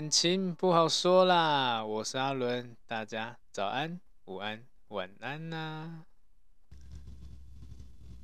[0.00, 6.04] 感情不好说啦，我是阿伦，大家早安、午安、晚安呐、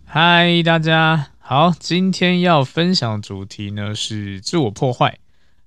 [0.07, 5.19] 嗨，大家好，今天要分享的主题呢是自我破坏。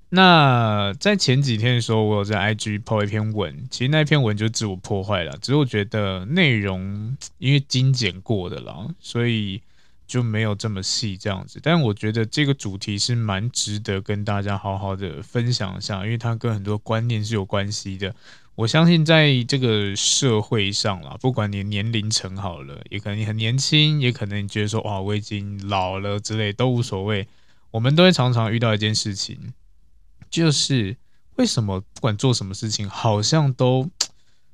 [0.09, 9.61] 那在前几天的时候，我有在 IG po 一篇文，其实那篇文就自我破坏了，只是我觉得内容因为精简过的啦，所以。
[10.09, 18.13] 就没有这么细这样子，但我觉得这个主题是蛮值得跟大家好好的分享一下，因为它跟很多观念是有关系的。
[18.55, 27.27] 我相信在这个社会上啦，不管你年龄层好了，也可能你很年轻，也可能你觉得说哇我已经老了之类都无所谓。
[27.71, 29.53] 我们都会常常遇到一件事情，
[30.29, 30.97] 就是
[31.35, 33.87] 为什么不管做什么事情，好像都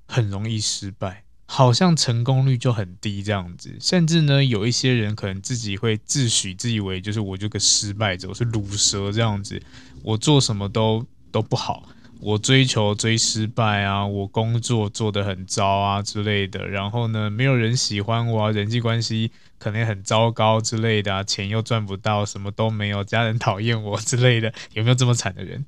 [0.05, 1.24] 很容易失败。
[1.47, 9.61] 好像成功率就很低这样子，甚至呢，有一些人可能自己会自诩自以为就是我这个失败者，我是卤蛇这样子，
[10.03, 11.87] 我做什么都都不好，
[12.19, 25.63] 我追求追失败啊，我工作做得很糟啊之类的，然后呢，没有人喜欢我啊，人际关系可能很糟糕之类的啊，钱又赚不到，什么都没有，家人讨厌我之类的， 有没有这么惨的人？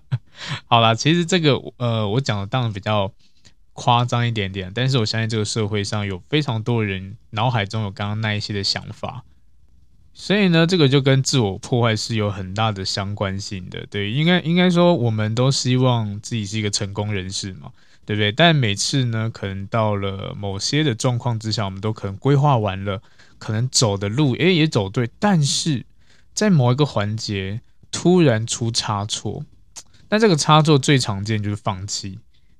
[0.68, 3.10] 好啦，其实这个呃，我讲的当然比较。
[3.80, 9.22] 夸张一点点，但是我相信这个社会上有非常多人脑海中有刚刚那一些的想法，
[10.12, 13.86] 所以呢，这个就跟自我破坏是有很大的相关性的。
[13.88, 17.70] 对，应该应该说，我们都希望自己是一个成功人士嘛，
[18.04, 18.32] 对不对？
[18.32, 23.00] 但每次呢，可能到了某些的状况之下，我们都可能规划完了，
[23.38, 25.86] 可能走的路诶也走对，但是
[26.34, 27.60] 在某一个环节
[27.92, 29.44] 突然出差错，
[30.08, 32.18] 那这个差错最常见就是放弃。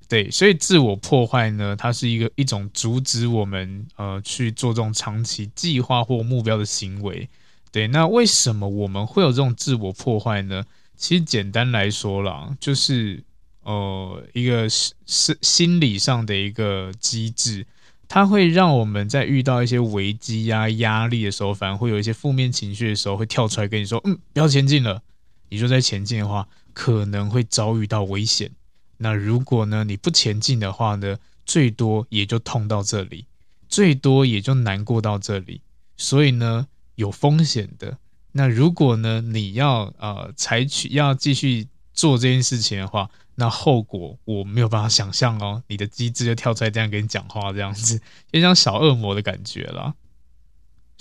[0.09, 7.29] 对，所以自我破坏呢，它是一个一种阻止我们呃去做这种长期计划或目标的行为。
[7.71, 10.65] 对，那为什么我们会有这种自我破坏呢？
[10.97, 13.23] 其实简单来说啦，就是
[13.65, 17.67] 呃一个是是心理上的一个机制，
[18.09, 25.03] 它会让我们在遇到一些危机呀、压力的时候，反而会有一些负面情绪的时候，会跳出来跟你说：“嗯，不要前进了。”
[25.51, 28.51] 你说在前进的话，可能会遭遇到危险。
[28.99, 31.17] 那如果呢，你不前进的话呢，
[31.47, 33.27] 最多也就痛到这里，
[33.69, 35.63] 最多也就难过到这里，
[35.97, 36.67] 所以呢，
[36.97, 37.97] 有风险的。
[38.33, 45.63] 那如果呢，你要呃采取要继续做这件事情的话，那后果我没有办法想象哦。
[45.69, 48.01] 你的机智就跳出来这样跟你讲话，这样子，
[48.33, 49.95] 就像小恶魔的感觉了。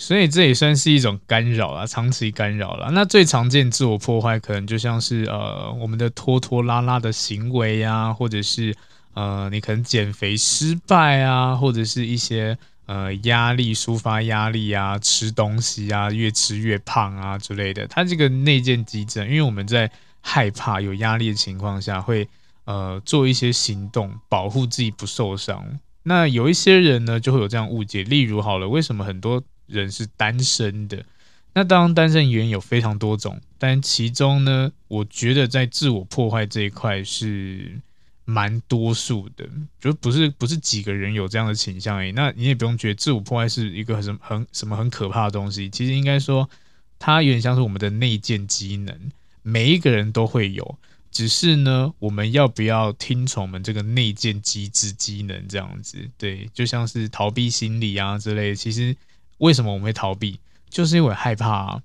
[0.00, 2.88] 所以这也算是一种干扰啊，长期干扰了。
[2.92, 8.74] 那最常见自我破坏，可能就像是呃我们的拖拖拉拉的行为啊，或者是
[9.14, 17.84] 呃你可能减肥失败啊，或者是一些呃压力抒发压力啊，吃东西啊越吃越胖啊之类的。
[17.88, 22.28] 它这个内建机制，因为我们在害怕有压力的情况下，会
[22.66, 25.80] 呃做一些行动保护自己不受伤。
[26.04, 31.04] 那有一些人呢就会有这样误解，例如好了，为什么很多人是单身的，
[31.52, 37.78] 那当然单身原因有非常多种，但其中呢，我觉得在自我破坏这一块是
[38.24, 39.48] 蛮多数的，
[39.80, 42.12] 就不是不是几个人有这样的倾向而已。
[42.12, 46.48] 那你也不用觉得自我破坏是一个什么很什么很可怕的东西，其实应该说
[46.98, 48.96] 它有点像是我们的内建机能，
[49.42, 50.78] 每一个人都会有，
[51.10, 55.98] 只是呢，我们要不要听从我们这个内建机制机能这样子？
[56.16, 58.96] 对，就像是逃避心理啊之类，其实。
[59.38, 60.40] 为什么我们会逃避？
[60.68, 61.82] 就是因为害怕啊。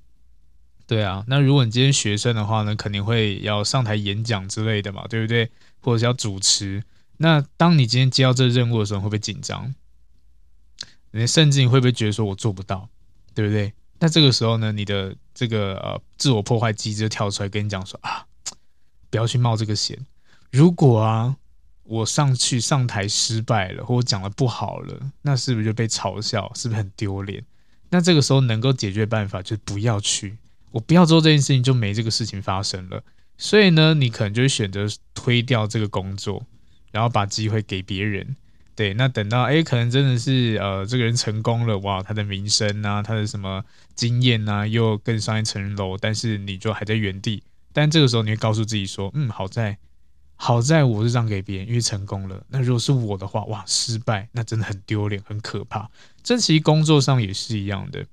[0.85, 5.49] 对啊，那如果你今天学生的话呢，肯定会要上台演讲之类的嘛，对不对？
[5.79, 6.83] 或者是要主持。
[7.17, 9.73] 那当你今天接到这个任务的时候，会不会紧张？
[11.11, 12.89] 你甚至你会不会觉得说我做不到，
[13.33, 13.73] 对不对？
[13.99, 18.25] 那这个时候呢，你的这个呃自我破坏机制跳出来跟你讲说啊，
[19.09, 19.97] 不要去冒这个险。
[20.51, 21.37] 如果啊
[21.93, 26.51] 我上去上台失败了，或者讲的不好了，那是不是就被嘲笑？
[26.55, 27.43] 是不是很丢脸？
[27.91, 30.37] 那这个时候能够解决办法就是不要去，
[30.71, 33.03] 我不要做这件事情，就没这个事情发生了。
[33.37, 36.43] 所以呢，你可能就会选择推掉这个工作，
[36.91, 38.35] 然后把机会给别人。
[38.75, 43.63] 对，那等到哎，可能真的是呃，这个人成功了，哇，他的名声啊，他的什么
[43.93, 47.43] 经验啊，又更上一层楼，但是你就还在原地。
[47.71, 49.77] 但这个时候，你会告诉自己说，嗯，好在，
[50.45, 52.45] 好在我是让给别人，因为成功了。
[52.49, 55.89] 那如果是我的话，哇，失败，那真的很丢脸，很可怕。
[56.21, 58.05] 这其实工作上也是一样的。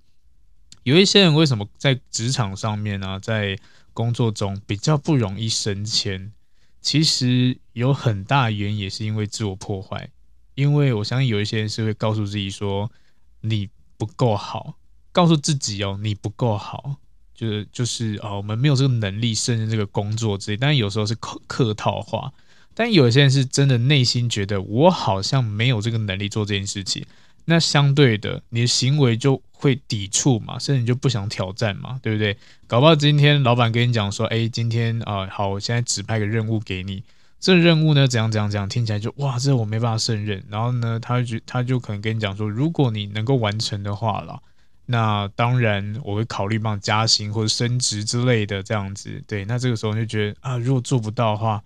[0.84, 3.58] 有一些人为什么在职场上面呢、啊，在
[3.92, 6.32] 工作中比较不容易升迁？
[6.80, 10.08] 其实有很大原因也是因为自我破坏。
[10.54, 12.92] 因为我相信有一些人是会告诉自己说
[13.40, 14.76] 你不够好，
[15.10, 16.94] 告诉自己哦你不够好，
[17.40, 20.56] 就是就是哦我们没有这个能力胜任这个工作之类。
[20.58, 22.30] 但有时候是客客套话，
[22.74, 27.06] 但有些人是真的内心觉得我好像没有这个能力做这件事情。
[27.46, 32.36] 那相对的，你的行为就会抵触嘛，甚至你就不想挑战嘛，对不对？
[32.66, 37.02] 搞不好今天老板跟你讲说，哎，今天啊好，我现在指派个任务给你。
[37.40, 40.44] 这任务呢，怎样怎样怎样，听起来就哇，这我没办法胜任。
[40.50, 44.42] 然后呢，他就他就可能跟你讲说，如果你能够完成的话了，
[44.90, 49.22] 那当然我会考虑帮你加薪或者升职之类的这样子。
[49.26, 51.62] 对，那这个时候就觉得啊，如果做不到的话，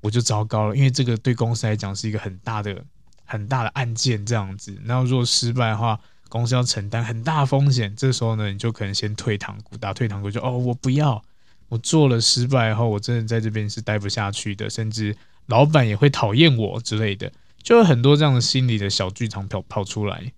[0.00, 2.84] 我就糟糕了，因为这个对公司来讲是一个很大的
[3.24, 4.76] 很大的案件这样子。
[4.84, 5.98] 然后如果失败的话，
[6.28, 7.94] 公司要承担很大风险。
[7.94, 11.22] 这时候呢，你就可能先退堂鼓，打退堂鼓，就哦，我不要。
[11.68, 15.16] 我做了失败后，我真的在这边是待不下去的，甚至
[15.46, 17.32] 老板也会讨厌我之类的，
[17.62, 20.32] 就有很多这样的心理的小剧场跑跑出来。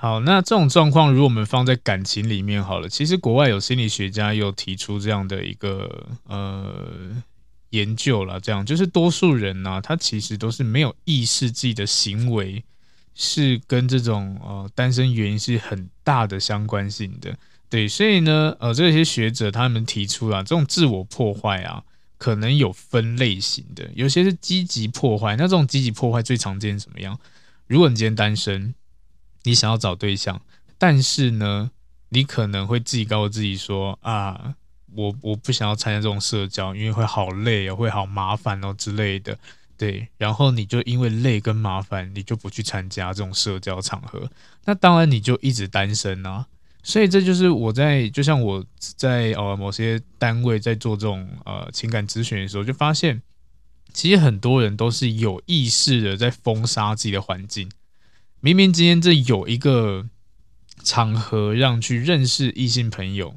[0.00, 6.88] 好，那这种状况，如果我们放在感情里面好了，其实国外有心理学家有提出这样的一个呃
[7.70, 12.62] 研究了，这样就是多数人呢、啊，他其实都是没有意识自己的行为
[13.16, 17.36] 是跟这种呃单身原因是很大的相关性的。
[17.68, 21.82] 对，所以呢，呃，这些学者他们提出啊，这种自我破坏啊，
[22.18, 25.34] 可能有分类型的，有些是积极破坏。
[25.34, 27.18] 那这种积极破坏最常见怎么样？
[27.66, 28.72] 如果你今天单身，
[29.48, 30.38] 你想要找对象，
[30.76, 31.70] 但是呢，
[32.10, 34.54] 你可能会自己告诉自己说啊，
[34.94, 39.38] 我我不想要参加这种社交，因为会好累哦，会好麻烦哦之类的。
[39.78, 44.30] 对，然后你就因为累跟麻烦，你就不去参加这种社交场合，
[44.66, 46.44] 那当然你就一直单身啊。
[46.82, 53.22] 所以这就是我在，就像我在呃某些单位在做这种呃情感咨询的时候，就发现，
[53.94, 57.70] 其实很多人都是有意识的在封杀自己的环境。
[58.40, 60.06] 明明今天这有一个
[60.82, 63.36] 场合让去认识异性朋友，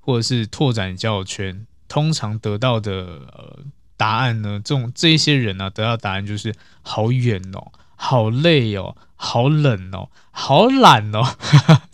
[0.00, 2.92] 或者是拓展交友圈，通常得到的
[3.32, 3.60] 呃
[3.96, 8.96] 答案呢，这种这一些人呢、啊，得到答案就是好远哦，好累哦。
[9.22, 11.36] 好冷哦，好懒哦，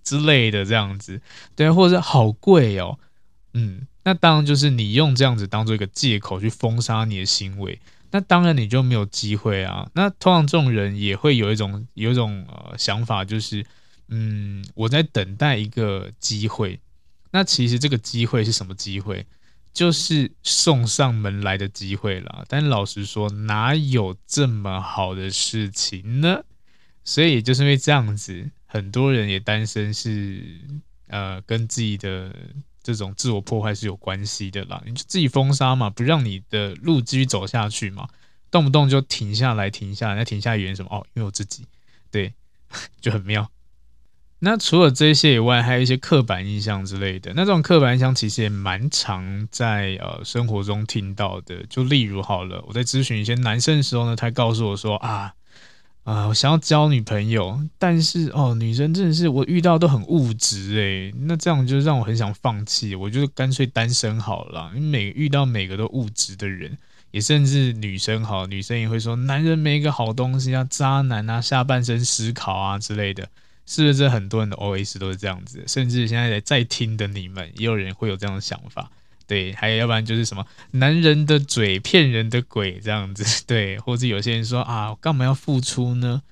[0.04, 1.20] 之类的这样子，
[1.56, 3.00] 对，或者是好贵哦，
[3.52, 7.80] 嗯，那当然就是你用这样子当做一个借口去封杀你的行为，
[8.10, 9.88] 那当然你就没有机会啊。
[9.94, 13.64] 那通常这种人也会有一种有一种呃想法，就是
[14.08, 16.80] 嗯，我在等待一个机会。
[17.32, 19.26] 那其实这个机会是什么机会？
[19.74, 22.44] 就是送上门来的机会啦。
[22.48, 26.42] 但老实说，哪有这么好的事情呢？
[27.04, 30.42] 所以也就是因为这样子，很多人也单身是
[31.08, 32.34] 呃跟自己的
[32.94, 34.82] 这种自我破坏是有关系的啦。
[34.86, 38.08] 你就自己封杀嘛，不让你的路继续走下去嘛，
[38.50, 40.88] 动不动就停下来，停下来，那停下来原因什么？
[40.90, 41.66] 哦，因为我自己
[42.10, 42.32] 对，
[43.00, 43.50] 就很妙。
[44.38, 47.32] 那除了这些以外，还有一些刻板印象之类的。
[47.34, 51.64] 那这种刻板印象其实也蛮常在呃生活中听到的。
[51.70, 55.35] 就例如好了，我在咨询一些男生的时候呢，他告诉我说啊。
[56.06, 64.70] 啊，我想要交女朋友，但是哦，女生真的是我遇到都很物质诶，那这样就让我很想放弃，我就干脆单身好了。
[64.76, 66.78] 因为每遇到每个都物质的人，
[67.10, 73.28] 也甚至女生好，女生也会说男人没一个好东西啊，渣男啊，下半身思考啊之类的，
[73.66, 74.08] 是不是？
[74.08, 78.88] 很多人的 OS 都是这样子，甚至现在在听的你们，也有人会有这样的想法。
[79.26, 86.22] 对，还有要不然就是什么男人的嘴骗人的鬼这样子， 对，或者有些人说啊，干嘛要付出呢？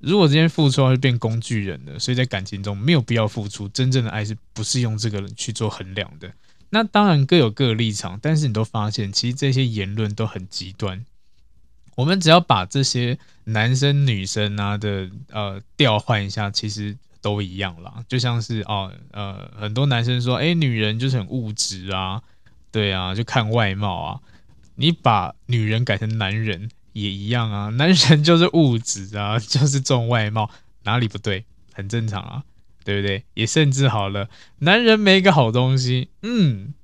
[0.00, 6.32] 如果今天付出，会变工具人了，所以在感情中没有必要付出，真正的爱是不是用这个去做衡量的？
[6.70, 11.04] 那当然各有各的立场，但是你都发现，其实这些言论都很极端。
[11.96, 18.04] 我们只要把这些男生女生啊的呃调换一下，其实都一样啦。
[18.08, 22.22] 就像是哦呃，很多男生说，哎，女人就是很物质啊，
[22.70, 24.20] 对啊，就看外貌啊。
[24.76, 30.50] 你把女人改成男人也一样啊，男人就是物质啊， 就是重外貌，
[30.84, 31.44] 哪里不对？
[31.72, 32.42] 很正常啊，
[32.84, 33.24] 对不对？
[33.34, 36.74] 也甚至好了，男人没个好东西，嗯，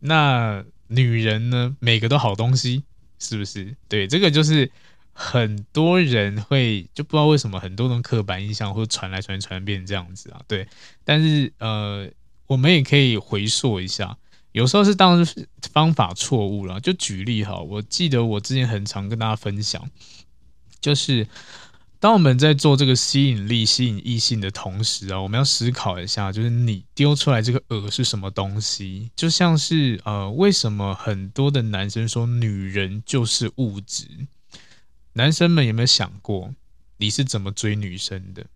[0.00, 2.84] 那女人呢，每个都好东西。
[3.20, 3.74] 是不是？
[3.88, 4.70] 对，这个就是
[5.14, 10.42] 很多人会就不知道为什么很多种刻板印象会传来传传变这样子啊。
[10.46, 10.68] 对，
[11.04, 12.06] 但是呃，
[12.46, 14.18] 我们也可以回溯一下，
[14.52, 15.24] 有时候是当
[15.72, 16.80] 方法错误了。
[16.80, 19.88] 就举例哈，我记得我之前很常跟大家分享，
[20.80, 21.26] 就是。
[22.00, 29.10] 当我们在做这个吸引力、吸引异性的同时啊，我们要思考一下，就是你丢出来这个饵是什么东西？
[29.16, 34.06] 就像是呃，为什么很多的男生说女人就是物质？
[35.14, 36.54] 男生们有没有想过，
[36.98, 38.46] 你是怎么追女生的？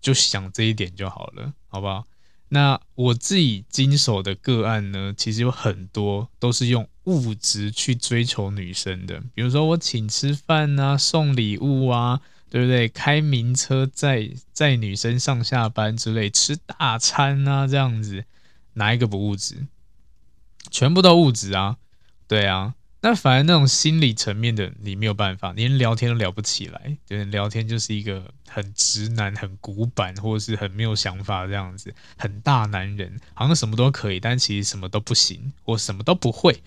[0.00, 2.06] 就想这一点就好了，好不好？
[2.50, 12.88] 那我自己经手的个案呢，其实有很多都是用物质去追求女生的，比如说我请吃饭啊，送礼物啊，对不对？
[12.88, 18.24] 开名车载载女生上下班之类，吃大餐啊，这样子，
[18.72, 19.66] 哪一个不物质？
[20.70, 21.76] 全部都物质啊，
[22.26, 22.74] 对啊。
[23.00, 26.96] 那反而那种心理层面的，你没有办法，连聊天都聊不起来。
[27.06, 36.60] 就是聊天就是一个很直男、很古板，或者是很没有想法这样子，很大男人，好像什么都可以，但其实什么都不行，我什么都不会。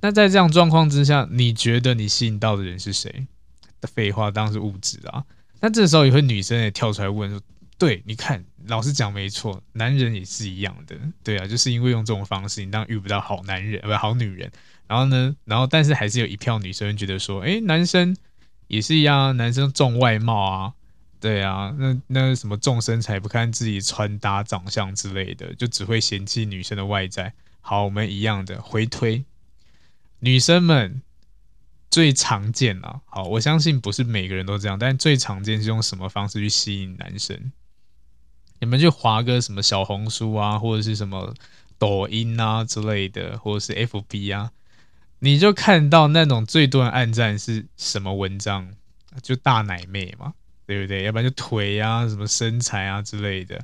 [0.00, 3.26] 那在这样状况之下，你觉得你吸引到的人是谁？
[3.82, 5.22] 废话，当然是物质啊。
[5.60, 7.38] 那这时候也会女生也跳出来问说
[7.76, 14.50] ：“对，你看，老实讲没错，男人也是一样的，对啊，就是因为用这种方式，你当然遇不到好男人，不好女人。”
[14.86, 18.16] 然后呢，然后但是还是有一票女生觉得说，哎，男生
[18.66, 20.74] 也是一样，男生重外貌啊，
[21.20, 27.32] 对啊，那那什么重身材，不看自己穿搭、长相之类的，就只会嫌弃女生的外在。
[27.60, 29.24] 好，我们一样的回推，
[30.18, 31.00] 女生们
[31.90, 37.52] 最常见啊，好，我相信不是每个人都这样，但最常见是用什么方式去吸引男生？
[38.60, 41.34] 你们就滑个什么小红书啊，或者是什么
[41.78, 44.50] 抖音啊之类的，或者是 FB 啊。
[45.18, 48.68] 你就看到那种最多人按赞是什么文章，
[49.22, 50.34] 就大奶妹嘛，
[50.66, 51.04] 对不对？
[51.04, 53.60] 要不然就腿啊、什么身材啊之类的，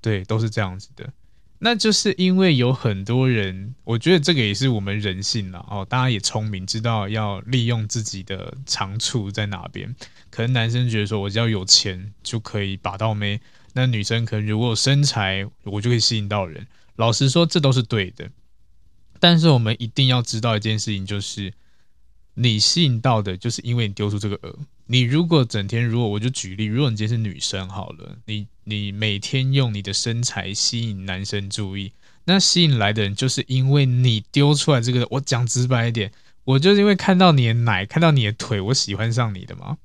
[0.00, 1.12] 对，都是这样子的。
[1.62, 5.62] 那就是因为有很多人，我觉得这个也是我们人性啦。
[5.68, 9.94] 哦，大家也聪明，知道要利用自己的长处在哪边。
[10.30, 13.40] 可能男生觉得说，我只要有钱就可以把到妹，
[13.74, 16.66] 那女生可能如果有身材，我就可以吸引到人。
[16.96, 18.30] 老实说，这都是对的。
[19.20, 21.52] 但是我们一定要知道一件事情，就是
[22.34, 24.54] 你吸引到的，就是因为你丢出这个饵。
[24.86, 31.92] 你如果整天，如果我就举例，如果你今天是女生好了，你你每天用你的身材吸引男生注意，
[32.24, 35.06] 那吸引来的人就是因为你丢出来这个。
[35.10, 36.10] 我讲直白一点，
[36.42, 39.78] 我就是因为看到你的奶，看到你的腿，我喜欢上你的嘛。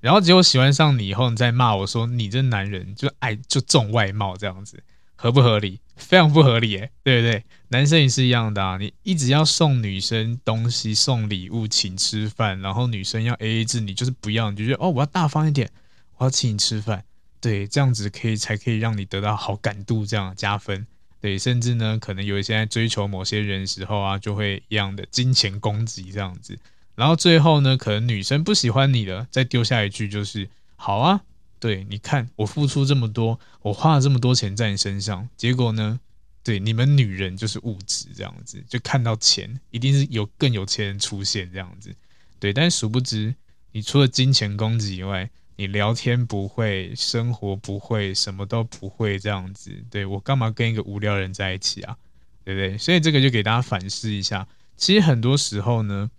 [0.00, 4.82] 然后结果喜欢上你以后，你再骂我说你这男人就爱就重外貌这样子。
[5.14, 5.80] 合不合理？
[5.98, 7.44] 非常不合理， 哎，对不对？
[7.68, 15.70] 男生也是一样的啊，你一直要送女生东西、送礼物、请吃饭，然后女生要 AA 制，你就是不要，你就觉得哦，我要大方一点，
[16.16, 17.04] 我要请你吃饭，
[17.40, 20.86] 对，这样子可以才可以让你得到好感度，这样加分，
[21.20, 26.58] 对，甚至呢，可能有一些在追求某些人的时候啊，就会一样的金钱攻击这样子，
[26.94, 31.20] 然后最后呢，可能女生不喜欢你了，再丢下一句就是好啊。
[31.60, 35.98] 对，你看我付出这么多，我花了这么多钱在你身上，结果呢？
[36.44, 41.94] 对，你们女人就是物质这样子，就看到钱，一定是有更有钱人出现这样子。
[42.38, 43.34] 对，但殊不知，
[43.72, 49.84] 你除了金钱攻击以外，你聊天不会，生活不会，什么都不会这样子。
[49.90, 51.98] 对，我干嘛跟一个无聊人在一起啊？
[52.44, 52.78] 对不对？
[52.78, 54.46] 所以这个就给大家反思一下。
[54.76, 56.10] 其实很多时候呢，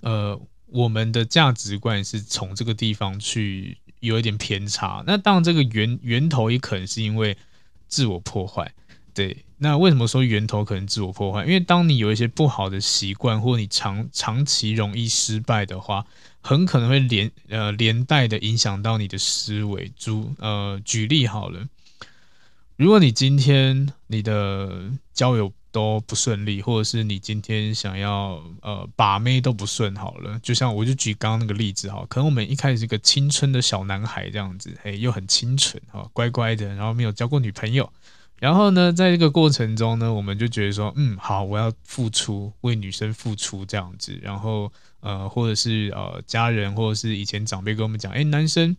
[0.00, 3.76] 呃，我们的价值观是从这个地方去。
[4.02, 7.36] 有一点偏差，那当然这个源源头也可能是因为
[7.86, 8.72] 自我破坏。
[9.14, 11.44] 对，那为什么说源头可能自我破坏？
[11.44, 16.04] 因为当你有一些不好的习惯，或你长长期容易失败的话，
[16.40, 19.92] 很可能会连呃连带的影响到你的思维。
[19.96, 21.68] 主呃举例好了，
[22.76, 37.90] 如果你今天你的交友都不顺利，或者是你今天想要呃把妹都不顺好了，就像我就举刚刚那个例子哈，可能我们一开始是个青春的小男孩这样子，嘿，又很清纯哈，乖乖的，然后没有交过女朋友，
[38.38, 44.18] 然后呢，在这个过程中呢，我们就觉得说，嗯，好，我要付出，为女生付出这样子。
[44.20, 48.76] 然后，呃，或者是呃，家人或者是以前长辈跟我们讲，哎，男生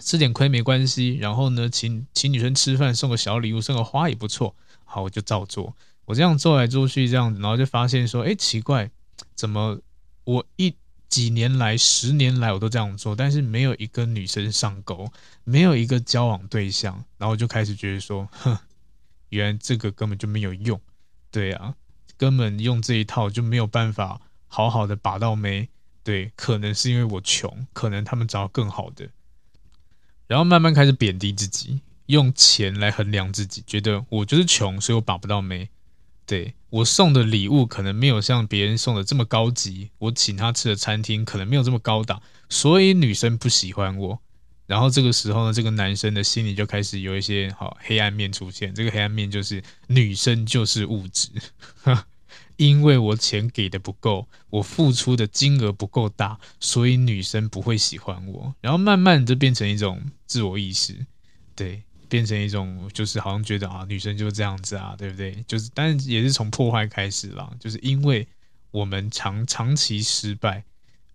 [0.00, 1.16] 吃点亏没关系。
[1.16, 4.54] 然后呢，请请女生吃饭，送个小礼物，送个花也不错。
[4.84, 5.74] 好，我就照做。
[6.10, 8.90] 我这样做来做去，这样子，然后就发现说，哎，奇怪，
[9.36, 9.78] 怎么
[10.24, 10.74] 我一
[11.08, 15.12] 几年来、十年来我都这样做，但是没有一个女生上钩，
[15.44, 18.58] 没有一个交往对象，然后就开始觉得说，哼。
[19.28, 20.80] 原来这个根本就没有用，
[21.30, 21.76] 对啊，
[22.16, 25.68] 根本用这一套就没有办法好好的把到妹，
[26.02, 29.08] 对，可能是因为我穷，可能他们找到更好的，
[30.26, 35.70] 然后慢慢开始贬低自己，用钱来衡量自己，觉得我就是穷，所以我把不到眉，
[36.30, 44.20] 对，我送的礼物可能没有像别人送的这么高级，我请他吃的餐厅可能没有这么高档，所以女生不喜欢我。
[44.68, 48.72] 然后这个时候呢，这个男生的心里就开始有一些好黑暗面出现。
[48.72, 51.30] 这个黑暗面就是女生就是物质，
[52.56, 58.54] 因为我钱给的不够，我付出的金额不够大，所以女生不会喜欢我。
[58.60, 61.04] 然后慢慢就变成一种自我意识，
[61.56, 65.42] 对，变成一种就是好像觉得啊，女生就是这样子啊，对不对？
[65.46, 68.28] 就是，但也是从破坏开始啦，就是因为
[68.70, 70.64] 我们长长期失败。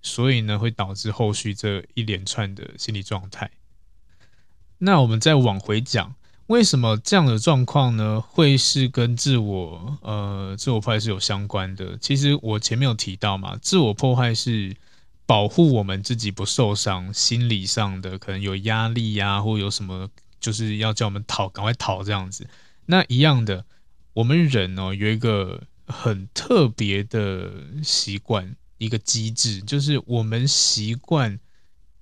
[0.08, 3.50] 所以呢，会导致后续这一连串的心理状态。
[4.78, 6.14] 那我们再往回讲，
[6.46, 8.22] 为什么这样的状况呢？
[8.22, 11.98] 会是跟自我呃自我破坏是有相关的？
[11.98, 14.76] 其实我前面有提到嘛，自我破坏是
[15.26, 20.08] 保护我们自己不受伤，心理上的可能有压力呀、啊，或有什么
[20.40, 22.48] 就是要叫我们逃，赶快逃这样子。
[22.86, 23.66] 那一样的，
[24.14, 27.52] 我们人哦有一个很特别的
[27.84, 28.56] 习惯。
[28.78, 31.40] 一个机制就是我们习惯，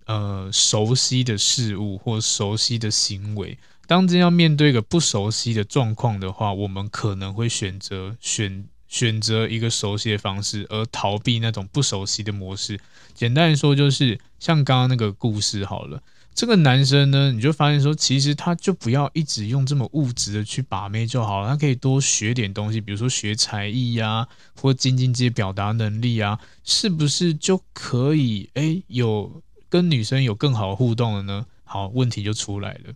[0.06, 3.60] 呃，熟悉的事物或熟悉的行为。
[3.86, 12.80] 当真要面对一个不熟悉的状况的话，我们可能会选择选选择一个熟悉的方式，而逃避那种不熟悉的模式。
[13.14, 16.02] 简单来说，就是像刚刚那个故事好了。
[16.36, 24.28] 这个男生呢，你就发现说，其实他就不要一直用这么物质的去把妹就好了，他可以多学点东西，比如说学才艺呀、啊，
[24.60, 31.46] 或精进自己表达能力啊，是不是就可以哎有跟女生有更好的互动了呢？
[31.64, 32.94] 好，问题就出来了，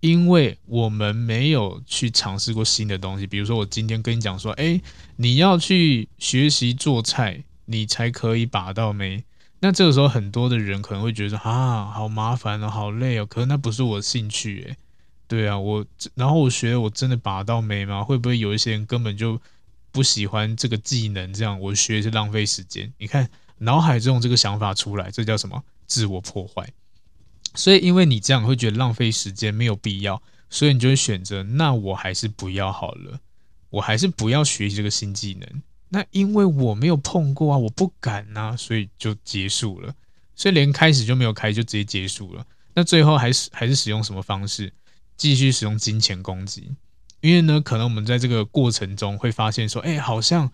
[0.00, 4.80] 因为我们没有去尝试过新的东西，比如说我今天跟你讲说，哎，
[5.16, 9.24] 你要去学习做菜，你才可以把到妹。
[9.60, 13.26] 那这个时候，很多的人可能会觉得啊，好麻烦哦，好累哦。
[13.26, 14.76] 可是那不是我的兴趣诶，
[15.26, 18.04] 对啊，我然后我学我真的把到眉吗？
[18.04, 19.40] 会不会有一些人根本就
[19.90, 21.32] 不喜欢这个技能？
[21.34, 22.92] 这样我学是浪费时间。
[22.98, 25.62] 你看脑海中这个想法出来，这叫什么？
[25.86, 26.72] 自我破坏。
[27.54, 33.18] 所以因为你这样会觉得浪费时间，没有必要，所以你就会选择，那我还是不要好了，
[33.70, 35.62] 我还是不要学习这个新技能。
[35.90, 39.94] 那因为我没有碰过啊，我不敢呐、所以就结束了。
[40.34, 42.46] 所以连开始就没有开，就直接结束了。
[42.74, 44.72] 那最后还是还是使用什么方式？
[45.16, 46.70] 继续使用金钱攻击。
[47.20, 50.52] 因为呢，可能我们在这个过程中会发现说，哎，好像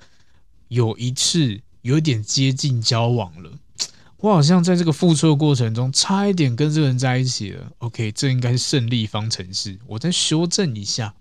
[0.69, 3.51] 有一次有点接近交往了。
[4.19, 7.71] 我好像在这个付出的过程中，差一点跟这个人在一起了。
[7.79, 9.79] OK，这应该是胜利方程式。
[9.87, 11.15] 我再修正一下。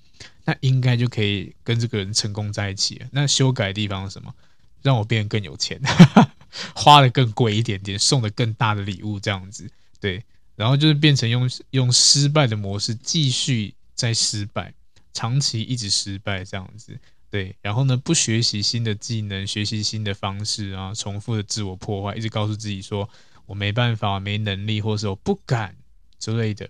[0.46, 3.08] 那应该就可以跟这个人成功在一起了。
[3.12, 4.34] 那修改地方是什么？
[4.82, 5.80] 让我变得更有钱，
[6.76, 9.70] 花的更贵一点点，送的更大的礼物，这样子。
[10.02, 10.22] 对，
[10.58, 14.74] 然后就是变成用用失败的模式继续再失败，
[15.14, 17.00] 长期一直失败这样子。
[17.32, 23.10] 对，然后呢，不学习新的技能，学习新的方式啊，重复的自我破坏，一直告诉自己说
[23.46, 25.76] 我没办法，没能力，或者是我不敢
[26.20, 26.70] 之类的。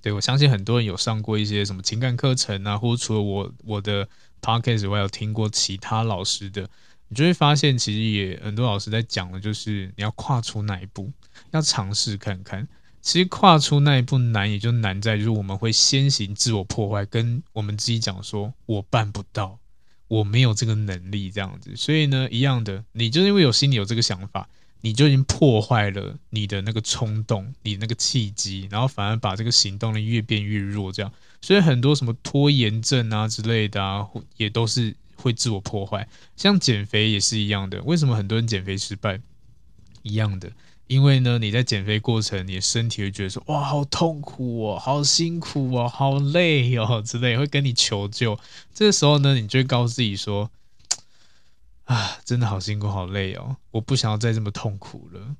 [0.00, 4.08] 对，我相信很多人有上过一些什么情感课程啊，或者除了我我的
[4.40, 6.68] podcast，我有听过其他老师的，
[7.08, 11.10] 你就会发现，其实也很多老师在讲的，就是你要跨出那一步，
[11.50, 12.66] 要尝试看看。
[13.00, 19.58] 其实跨出那一步难，也就难在就是我们会先行自我破坏，跟我们自己讲说，我办不到，
[20.08, 21.74] 我没有这个能力这样子。
[21.76, 24.48] 所以呢，一样的，你就是因为有心里有这个想法。
[24.80, 36.08] 你就已经破坏了你的那个冲动，你那个契机，然后反而把这个行动力越变越弱，这样，所以很多什么拖延症啊之类的啊，也都是会自我破坏。
[36.36, 39.20] 像减肥也是一样的，为什么很多人减肥失败？
[40.02, 40.52] 一样的，
[40.86, 48.38] 因为呢，你在减肥过程，你的身体会觉得说，哇，好痛苦哦，好辛苦哦，好累哦之类，会跟你求救。
[48.72, 50.50] 这个时候呢，你就会告诉自己说。
[51.88, 53.56] 啊，真的好辛苦，好累哦！
[53.70, 55.36] 我不想要再这么痛苦了。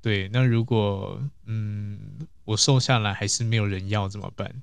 [0.00, 1.98] 对，那如果嗯，
[2.44, 4.62] 我瘦下来还是没有人要怎么办？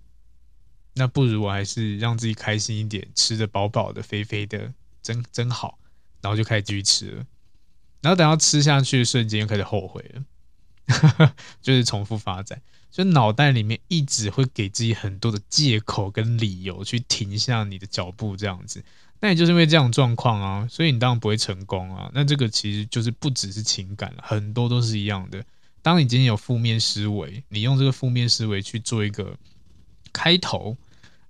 [0.93, 5.77] 那不如我还是让自己开心一点，吃得饱饱的、肥肥的，真真好。
[6.21, 7.25] 然后就开始继续吃了，
[8.01, 12.59] 然后等到吃下去的瞬间又开始后悔了， 就是重复发展，
[12.89, 18.83] 就脑袋里面一直会给自己很多的借口跟理由去停下你的脚步，这样子。
[19.19, 22.09] 那也就是因为这样状况啊，所以你当然不会成功啊。
[22.13, 25.43] 那这个其实就是不只是情感，很多都是一样的。
[25.81, 29.35] 当你今天有负面思维，你用这个负面思维去做一个
[30.11, 30.75] 开头，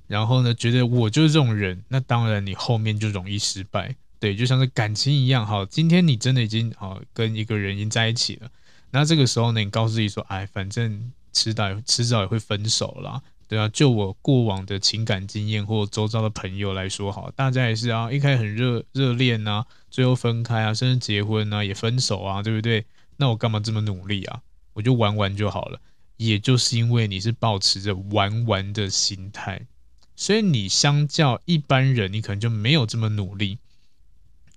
[0.07, 3.95] 然后呢，觉得我就是这种人，那当然你后面就容易失败。
[4.19, 8.49] 对，就像是感情一样，好，今天你真的已经好跟一个人已经在一起了，
[8.89, 22.85] 那这个时候呢，你告诉自己说，哎，反正迟早迟早也会分手啦，对啊，就我过往的情感经验或周遭的朋友来说，好，大家也是啊，一开始很热热恋啊，最后分开啊，甚至结婚啊，也分手啊，对不对？
[23.15, 24.41] 那我干嘛这么努力啊？
[24.73, 25.79] 我就玩玩就好了。
[26.17, 29.67] 也就是因为你是抱持着玩玩的心态，
[30.15, 33.59] 所以你相较一般人，你可能就没有这么努力。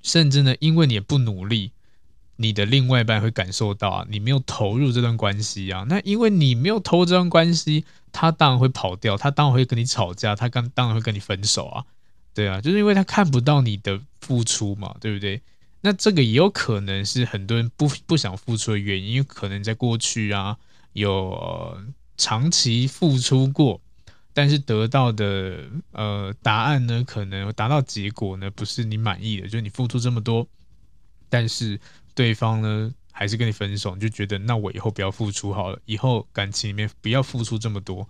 [0.03, 1.73] 甚至呢，因为你也不努力，
[2.41, 5.85] 你的另外一半会感受到啊，你没有投入这段关系啊。
[5.87, 11.85] 那因为你没有投入这段关系，他当然会跑掉，他当然会跟你吵架，他刚当然会跟你分手啊。
[12.33, 15.43] 对啊，就是因为他看不到你的付出嘛，对不对？
[15.83, 20.57] 那这个也有可能是很多人不不想付出的原因，因为可能在过去啊，
[20.95, 21.77] 有、
[22.17, 23.81] 长期付出过。
[24.33, 30.47] 但是得到的呃答案呢，可能达到结果呢，不是你满意的，就是你付出这么多，
[31.29, 31.81] 但是
[32.21, 38.07] 对方呢还是跟你分手，你就觉得那我以后不要付出好了，以后感情里面不要付出这么多。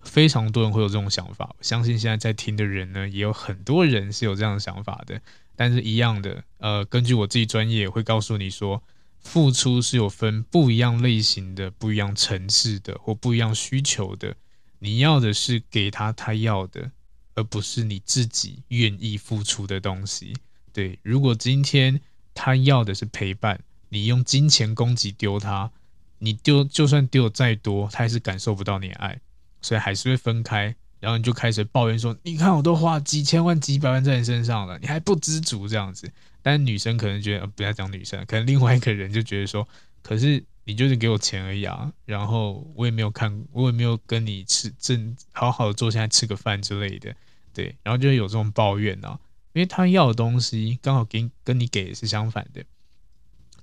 [0.00, 5.20] 非常多人会有这种想法，我相信现在在听的人呢，也有很多人是有这样的想法的。
[5.54, 8.82] 但是一样的，呃，根据我自己专业会告诉你说，
[9.20, 14.34] 付出是有分不一样类型的、不一样层次的或不一样需求的。
[14.78, 16.90] 你要的是给他他要的，
[17.34, 20.34] 而不是你自己愿意付出的东西。
[20.72, 22.00] 对，如果今天
[22.34, 25.70] 他要的是陪伴，你用金钱供给丢他，
[26.18, 29.20] 你丢就算丢再多，他还是感受不到你的爱，
[29.60, 30.74] 所以还是会分开。
[31.00, 36.10] 然后你就开始抱怨说：“你看我都花几千万、几百万在你身上了，你还不知足这样子。”
[36.42, 39.66] 但是女生可能觉得，不要讲女生，可能另外一个人就觉得说
[40.02, 47.12] ：“可是。”你就是给我钱而已啊，然后我也没有看，我也没有跟你吃正好好的坐下来吃个饭之类的，
[47.52, 49.18] 对，然后就有这种抱怨啊，
[49.52, 52.64] 因为他要的东西刚好给跟你给是相反的，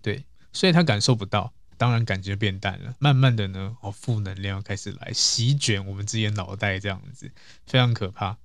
[0.02, 0.24] 对，
[0.54, 7.32] 所以他感受不到，当然感觉变淡了，慢慢的呢，哦，负能量开始来席卷我们自己的脑袋，这样子
[7.66, 8.38] 非常可怕，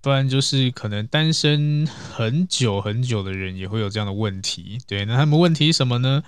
[0.00, 6.22] 不然就是可能单身很久很久的人也会有这样的问题，对，那他们问题什么呢？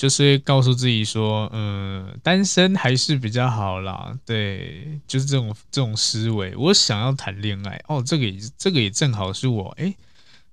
[0.00, 4.18] 就是告诉自己说，嗯，单身还是比较好啦。
[4.24, 6.56] 对，就是这种这种思维。
[6.56, 9.94] 我想要谈恋爱哦，这个也这个也正好是我诶，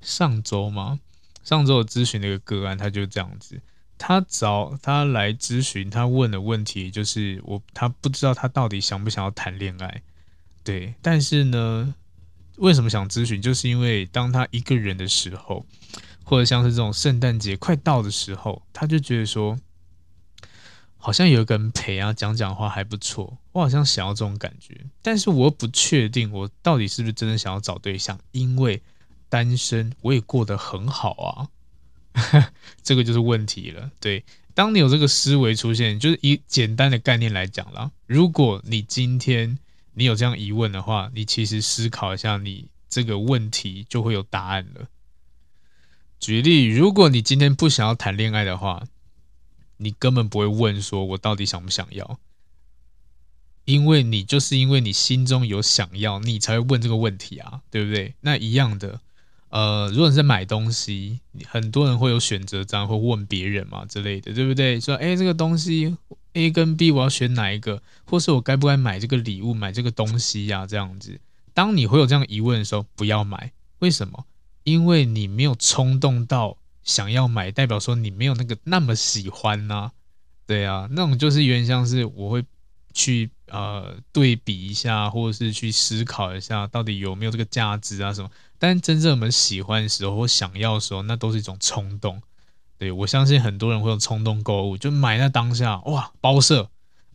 [0.01, 0.99] 上周吗？
[1.45, 3.57] 上周我咨询那个个案，他就这样子，
[3.97, 10.01] 他找他来咨询，他问的问题就是我他不知道他到底想不想要谈恋爱。
[10.65, 11.95] 对，但是呢，
[12.57, 13.41] 为什么想咨询？
[13.41, 15.65] 就是因为当他一个人的时候。
[16.29, 19.57] 或者像是这种圣诞节快到的时候，他就觉得说，
[20.97, 28.83] 好像有个人陪啊，讲讲话还不错，我好像想要这种感觉，但是我不确定我到底是不是真的想要找对象，因为
[29.29, 31.47] 单身我也过得很好
[32.11, 32.51] 啊，
[32.83, 33.89] 这个就是问题了。
[34.01, 39.57] 对，当你有这个思维出现，就是以简单的概念来讲啦，如果你今天
[39.93, 44.89] 你有这样疑问的话，你其实思考一下，你这个问题就会有答案了。
[46.19, 48.83] 举例，如果你今天不想要谈恋爱的话，
[49.77, 52.19] 你根本不会问说“我到底想不想要”，
[53.65, 58.15] 因为你就是因为你心中有想要，你才会问这个问题啊，对不对？
[58.21, 58.99] 那一样的，
[59.49, 64.79] 呃，如果你在买东西，很多人会有选择障碍，会问别人嘛之类的，对不对？
[64.81, 65.95] 说，哎，这个东西
[66.33, 70.65] A 跟 B 我要选哪一个，或是我该不该买这个礼物，买这个东西呀？
[70.65, 71.19] 这样子，
[71.53, 74.25] 当你会有这样疑问的时候，不要买，为什么？
[74.67, 79.91] 因为你没有冲动到想要买，代表说你没有那个那么喜欢呐、
[80.45, 82.43] 对啊，那种就是有点像是我会
[82.93, 88.29] 去呃对比一下，或者是去思考一下到底有没有这个价值啊什么。
[88.59, 92.21] 但真正我们喜欢的时候或想要的时候，那都是一种冲动。
[92.77, 96.69] 对，我相信很多人会有冲动购物，就买那当下哇包色，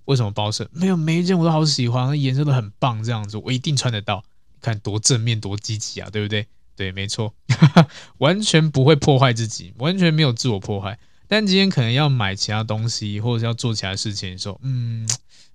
[0.07, 0.71] 为什么包色？
[0.73, 4.25] 没有每一件我都好喜欢，颜色都很棒，这样子我一定穿得到。
[4.63, 6.47] 看多正面多积极啊，对不对？
[6.77, 7.35] 对，没错，
[8.19, 10.99] 完全不会破坏自己，完全没有自我破坏。
[11.29, 15.09] 但今天可能要买其他东西，或者是要做其他事情的时候，嗯，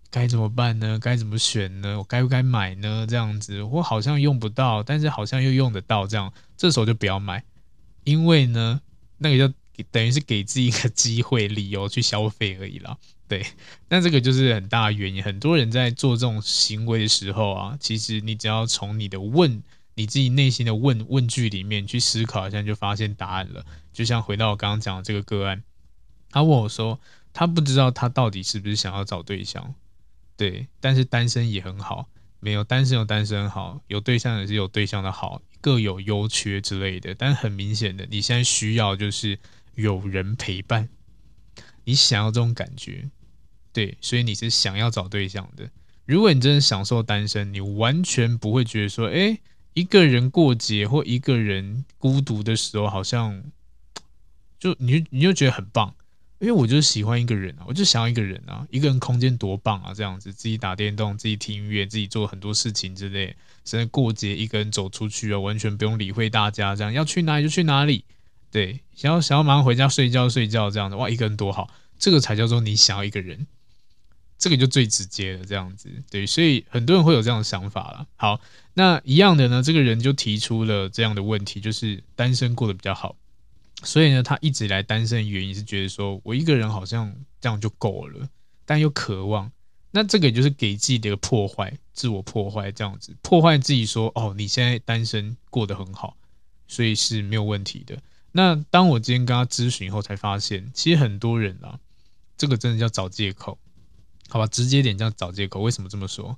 [0.10, 0.98] 该怎么办呢？
[1.00, 1.98] 该怎么选呢？
[1.98, 3.06] 我该不该买呢？
[3.08, 7.44] 这样子，我好像用不到，但是好像又用得到，这样，这时候就不要买，
[8.04, 8.82] 因为呢，
[9.18, 9.54] 那个就
[9.92, 12.98] 等于是给自己一个机会、理由去消费而已啦。
[13.28, 13.46] 对，
[13.90, 15.22] 那这个就是很大的原因。
[15.22, 19.62] 很多人在做这种行为的时候啊，其实你只要从你的问，
[19.98, 23.66] 你自己内心的问问句里面去思考一下，就发现答案了。
[23.92, 25.64] 就像回到我刚刚讲的这个个案，
[26.30, 27.00] 他问我说，
[27.34, 29.74] 他不知道他到底是不是想要找对象，
[30.38, 32.08] 对，但是单身也很好，
[32.40, 37.16] 没有单身有单身好，有对象也是有对象的好，各有优缺之类的。
[37.16, 39.40] 但很明显的，你现在需要就是
[39.74, 40.90] 有人陪伴，
[41.86, 43.10] 你想要这种感觉。
[43.74, 45.68] 对，所以你是想要找对象的。
[46.06, 49.40] 如果你真的享受单身，你完全不会觉得说，哎，
[49.78, 53.44] 一个人过节或一个人孤独的时候，好像
[54.58, 55.94] 就你你就觉得很棒，
[56.40, 63.36] 因为我就喜欢一个人啊，我就想要一个人啊，一个人空间多棒啊，这样子自己打电动，自己听音乐，自己做很多事情之类。
[63.66, 68.04] 甚至过节一个人走出去啊，完全不用理会大家，这样要去哪里就去哪里。
[68.50, 73.46] 对，想要想要马上回家睡觉睡觉这样的，哇，一个人多好，这个才叫做你想要一个人。
[74.38, 78.08] 这个就最直接的这样子，对，所以很多人会有这样的想法了。
[78.16, 78.40] 好，
[78.76, 83.16] 那一样的呢，这个人就提出了这样的问题，就是单身过得比较好，
[83.84, 88.30] 所以呢，他一直以来单身的原因是觉得说我一个人好像这样就够了，
[88.64, 89.52] 但又渴望，
[89.90, 96.16] 那这个就是给自己的一个破坏，自我破坏这样子，破坏自己说哦，你现在单身过得很好，
[96.68, 97.98] 所以是没有问题的。
[98.32, 101.80] 那当我今天跟他咨询以后，才发现其实很多人啊，
[102.38, 103.58] 这个真的叫找借口。
[104.30, 105.62] 好吧，直接点这样找借口。
[105.62, 106.38] 为什么这么说？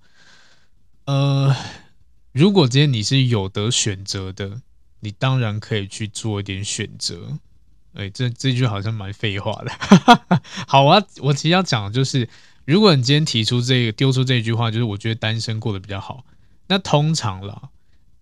[1.06, 1.56] 呃，
[2.32, 4.62] 如果今天你是有得选择的，
[5.00, 7.40] 你当然可以去做一点选择。
[7.94, 9.72] 哎，这这句好像蛮废话的。
[10.68, 12.30] 好啊，我其实要讲的就是，
[12.66, 16.24] 如果你今天提出这个，丢出这句话，就是我觉得单身过得比较好。
[16.68, 17.70] 那通常啦，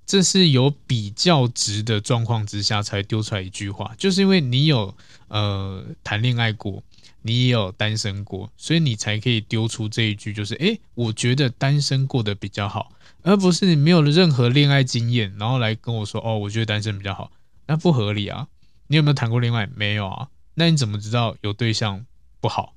[0.06, 4.96] 这是有比较值的状况之下才丢出来一句话，就是因为你有
[5.28, 6.82] 呃谈恋爱过。
[7.24, 17.32] 你也有单身过，所以你才可以丢出这一句，就是诶，我觉得单身过得比较好，而不是你没有任何恋爱经验，然后来跟我说哦，我觉得单身比较好，
[17.66, 18.48] 那不合理啊！
[18.88, 19.68] 你有没有谈过恋爱？
[19.76, 20.30] 没有啊？
[20.54, 22.06] 那你怎么知道有对象
[22.40, 22.74] 不好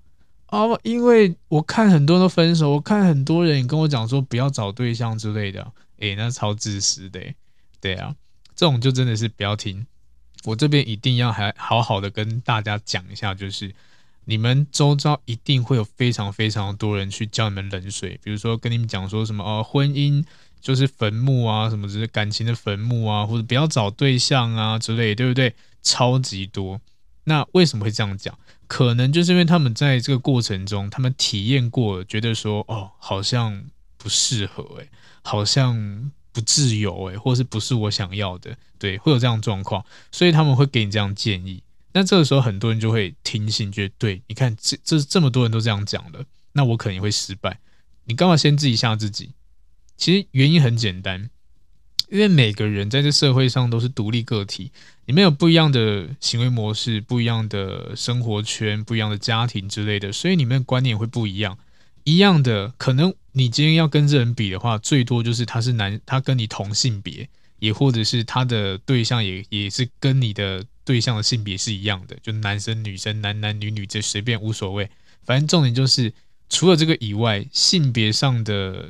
[0.46, 0.64] 啊？
[0.82, 7.20] 因为我看很多人都分手，我看很多人跟我讲说不要找对象之类的，诶，那超自私的，
[7.80, 8.16] 对啊，
[8.56, 9.86] 这种就真的是不要听。
[10.44, 13.72] 我这边一定要还好好的跟大家讲一下，就是。
[14.24, 20.24] 你们周遭一定会有非常非常多人去浇你们冷水，比如说跟你们讲说什么哦，婚姻
[20.60, 25.54] 就是坟墓啊，什么只是感情的坟墓啊，或者不要找对象啊之类，对不对？
[25.82, 26.80] 超级多。
[27.24, 28.38] 那为什么会这样讲？
[28.66, 33.64] 可能就是因为他们在这个过程中，他们体验过，觉得说哦，好像
[33.96, 34.88] 不适合诶，
[35.22, 41.62] 好像不自由诶，或是不是我想要的，对，会有这样状况，所以他们会给你这样建议。
[41.92, 47.58] 那这个时候，很多人就会听信，觉得对，你看这这这么多人都这样讲了，那我可能会失败。
[48.04, 49.30] 你干嘛先自己吓自己？
[49.96, 51.30] 其实原因很简单，
[52.08, 54.70] 因为每个人在这社会上都是独立个体，
[55.06, 61.58] 你们有不一样的行为模式、不一样的生活圈、不一样的家庭之类的，所以你们的观念会不一样。
[62.04, 70.64] 一样的，可能你今天要跟这人比的话，最多就是他是男，他跟你同性别，也或者是他的对象也也是跟你的。
[70.90, 74.90] 对象的性别是一样的，就男生女生、男男女女，这随便无所谓。
[75.22, 76.12] 反正重点就是，
[76.48, 78.88] 除了这个以外，性别上的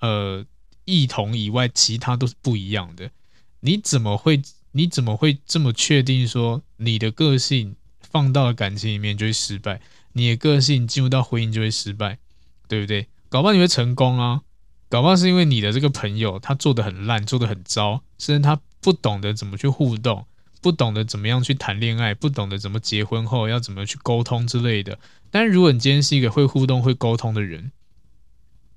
[0.00, 0.44] 呃
[0.84, 3.10] 异同以外，其他都是不一样的。
[3.60, 4.42] 你怎么会？
[4.72, 9.80] 你怎么会这么确定说你的个性放到了感情里面就会失败？
[10.12, 12.18] 你的个性进入到婚姻就会失败，
[12.68, 13.06] 对不对？
[13.30, 14.42] 搞不好你会成功啊！
[14.90, 20.26] 搞不好是因为你的这个朋友他做得很烂，做得很糟，甚至他不懂得怎么去互动。
[20.60, 24.98] 不懂得怎么样去谈恋爱，不懂得怎么结婚后要怎么去沟通之类的。
[25.30, 27.70] 但如果你今天是一个会互动、会沟通的人，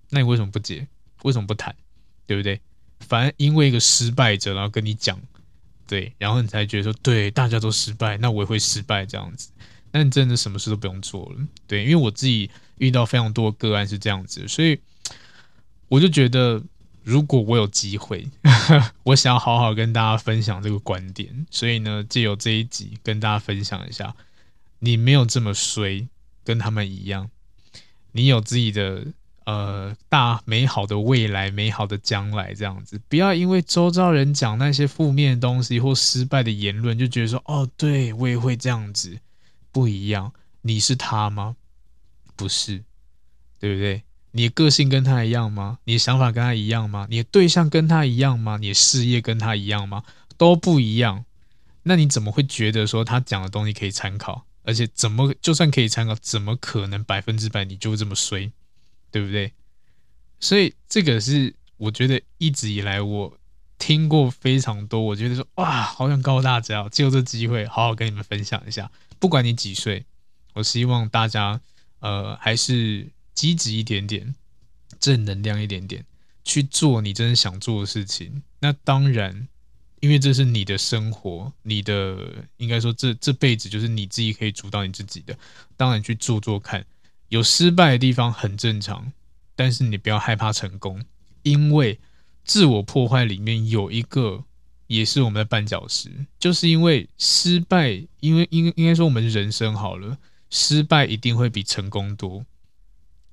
[0.10, 0.88] 那你为什么不结？
[1.24, 1.76] 为什么不谈？
[2.28, 2.60] 对不对？
[3.00, 5.20] 反而因为一个失败者，然后跟你讲，
[5.88, 9.50] 对，然后你才觉得说，对，大家都失败，那我也会失败这样子。
[9.92, 14.80] 那你真的什么事都不用做了，对，因为我自己遇到非常多个案是这样子，所以
[15.88, 16.62] 我就觉得。
[17.04, 18.30] 如果我有机会，
[19.04, 24.16] 我想要好好跟大家分享这个观点，所以呢，借由这一集跟大家分享一下，
[24.80, 26.08] 你没有这么衰，
[26.44, 27.30] 跟他们一样，
[28.12, 29.06] 你有自己的
[29.46, 39.20] 呃大美好的未来、美好的将来，这样子，不要因为周遭人讲那些负面的东西或失败的言论，就觉得说哦，对我也会这样子，
[39.72, 41.56] 不一样，你是他吗？
[42.36, 42.84] 不是，
[43.60, 44.04] 对不对？
[44.34, 45.80] 你个性跟他一样吗？
[45.84, 47.06] 你想法跟他一样吗？
[47.10, 48.58] 你的对象跟他一样吗？
[48.62, 50.04] 你的事业跟他一样吗？
[50.38, 51.26] 都不一样。
[51.84, 54.46] 那你怎么会觉得说他讲的东西可以参考？
[54.64, 58.50] 而且怎么就算可以参考，怎么可能百分之百你就这么衰？
[59.12, 59.52] 对不对？
[60.40, 63.38] 所以这个是我觉得一直以来我
[63.78, 68.90] 听过非常多，我觉得说哇，好想告诉大家，借这机会好好跟你们分享一下。
[69.20, 70.06] 不管你几岁，
[70.54, 71.60] 我希望大家
[72.00, 73.10] 呃还是。
[73.34, 74.36] 积极一点点，
[75.00, 76.06] 正能量一点点，
[76.44, 78.44] 去做你真的想做的事情。
[78.60, 79.48] 那当然，
[80.00, 85.38] 因为这是你的生活，你的应该说这这辈子就是你自己可以主导你自己的。
[85.78, 86.86] 当然去做做看，
[87.30, 89.12] 有失败的地方很正常，
[89.56, 91.04] 但是你不要害怕成功，
[91.44, 92.00] 因为
[92.44, 94.44] 自我破坏里面有一个
[94.88, 100.18] 也是我们的绊脚石，就是因为失败，因为应应该说我们人生好了，
[100.50, 102.46] 失败一定会比成功多。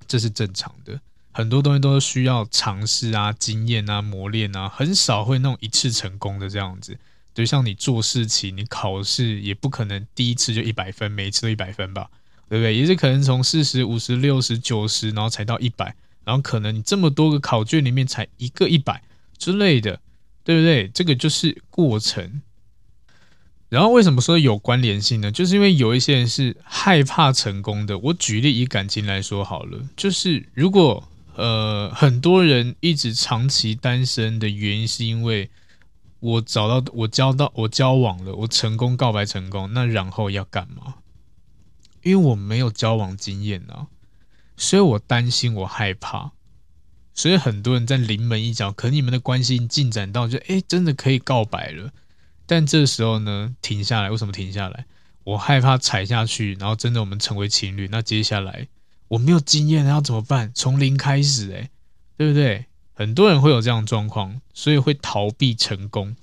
[0.08, 0.98] 这是正常的，
[1.30, 6.98] 很多东西都是需要尝试啊、经验啊、磨练啊，很少会那种一次成功的这样子。
[7.34, 12.10] 就像你做事情，你考试也不可能第一次就一百分，每一次都一百分吧，
[12.48, 12.74] 对不对？
[12.76, 15.94] 也是可能从四十五十六十九十，然后才到一百，
[16.24, 19.00] 然后可能你这么多个考卷里面才一个一百
[19.36, 20.00] 之类的，
[20.42, 20.88] 对不对？
[20.88, 22.42] 这个就是过程。
[23.68, 25.30] 然后为什么说有关联性呢？
[25.30, 27.98] 就是因为有一些人是害怕成功的。
[27.98, 35.50] 我举例以感情来说好了，就是如果呃很多人一直长期单身的原因，是因为
[36.20, 40.94] 我找到我交到我交往了，我成功告白成功，那然后要干嘛？
[42.02, 43.88] 因为我没有交往经验啊，
[44.56, 46.32] 所以我担心，我害怕，
[47.12, 51.92] 所以很多人在临门一脚，可你们的关系进展到就哎真的可以告白了。
[52.48, 54.10] 但这时候呢，停下来。
[54.10, 54.86] 为什么停下来？
[55.22, 57.86] 我害怕踩下去，然后真的我们成为情侣。
[57.88, 58.66] 那接下来
[59.08, 60.50] 我没有经验，要怎么办？
[60.54, 61.68] 从零开始，诶，
[62.16, 62.64] 对不对？
[62.94, 66.16] 很多人会有这样的状况，所以会逃避成功，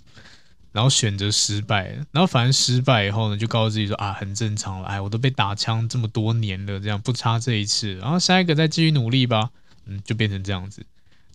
[0.72, 1.90] 然后选择失败。
[2.12, 4.88] 然后反正失败以后呢，就告诉自己说啊，很正常了。
[4.88, 7.94] 哎，我都被打枪这么多年了，这样不差这一次。
[7.98, 9.52] 然后下一个再继续努力吧。
[9.86, 10.84] 嗯，就变成这样子。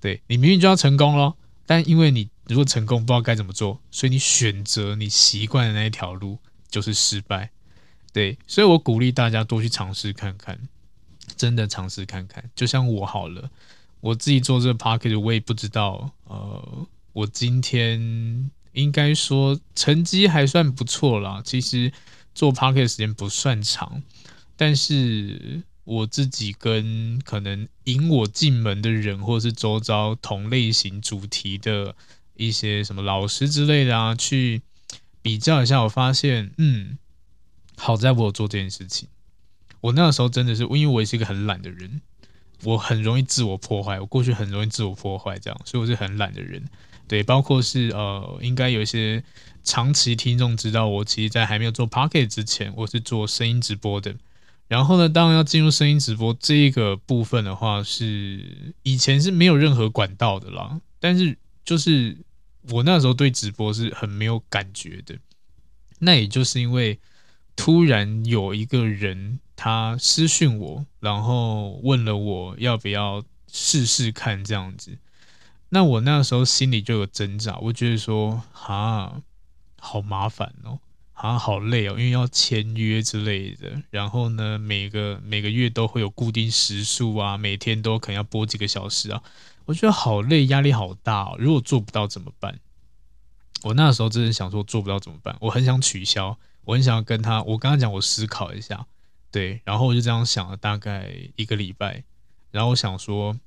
[0.00, 2.28] 对，你明明就要成功咯，但因为你。
[2.54, 7.50] 如果成功不知道该怎么做，所以你选择你习惯的那一条路就是失败，
[8.12, 10.58] 对，所以我鼓励大家多去尝试看看，
[11.36, 12.50] 真的尝试看看。
[12.54, 13.50] 就像我好了，
[14.00, 21.40] 我自己做这个 podcast 我也不知道，呃，我今天应该说成绩还算不错啦。
[21.44, 21.92] 其实
[22.34, 24.02] 做 podcast 时间不算长，
[24.56, 25.62] 但是。
[25.84, 31.96] 我自己跟可能引我进门的人，或者是周遭同类型主题的
[32.46, 34.62] 一些什么老师之类的啊，去
[35.20, 36.96] 比较一下，我发现，嗯，
[37.76, 39.08] 好在我有做这件事情。
[39.82, 42.00] 我那个时候真的是，因为我也是一个很懒的人，
[42.64, 46.64] 我很容易自我破坏，我过去很容易自我破坏，这样，所以我是很懒的人。
[47.06, 49.22] 对，包括是呃，应该有一些
[49.62, 54.14] 长期听众知道，我其实，在还没有做 Podcast 之前，我是做声音直播的。
[54.68, 60.80] 然后呢，当然要进入声音直播这一个部分的话，是以前是没有任何管道的啦。
[61.00, 62.16] 但是就是
[62.68, 65.18] 我那时候对直播是很没有感觉的。
[65.98, 66.98] 那也就是因为
[67.56, 74.98] 突然有一个人他私讯我，然后问了我要不要试试看这样子。
[75.70, 79.22] 那我那时候心里就有挣扎，我觉得说啊，
[79.78, 80.78] 好麻烦哦。
[81.12, 83.82] 啊，好累哦，因为要签约之类的。
[83.90, 89.22] 然后呢，每个每个月都会有固定时数啊，每天都可能要播几个小时啊。
[89.70, 91.32] 我觉得好累，压力好大。
[91.38, 92.58] 如果做不到怎么办？
[93.62, 95.36] 我那时候真的想说做不到怎么办？
[95.40, 97.40] 我很想取消，我很想跟他。
[97.44, 98.84] 我刚刚讲，我思考一下，
[99.30, 102.02] 对，然后我就这样想了大概一个礼拜。
[102.50, 103.38] 然后我想说，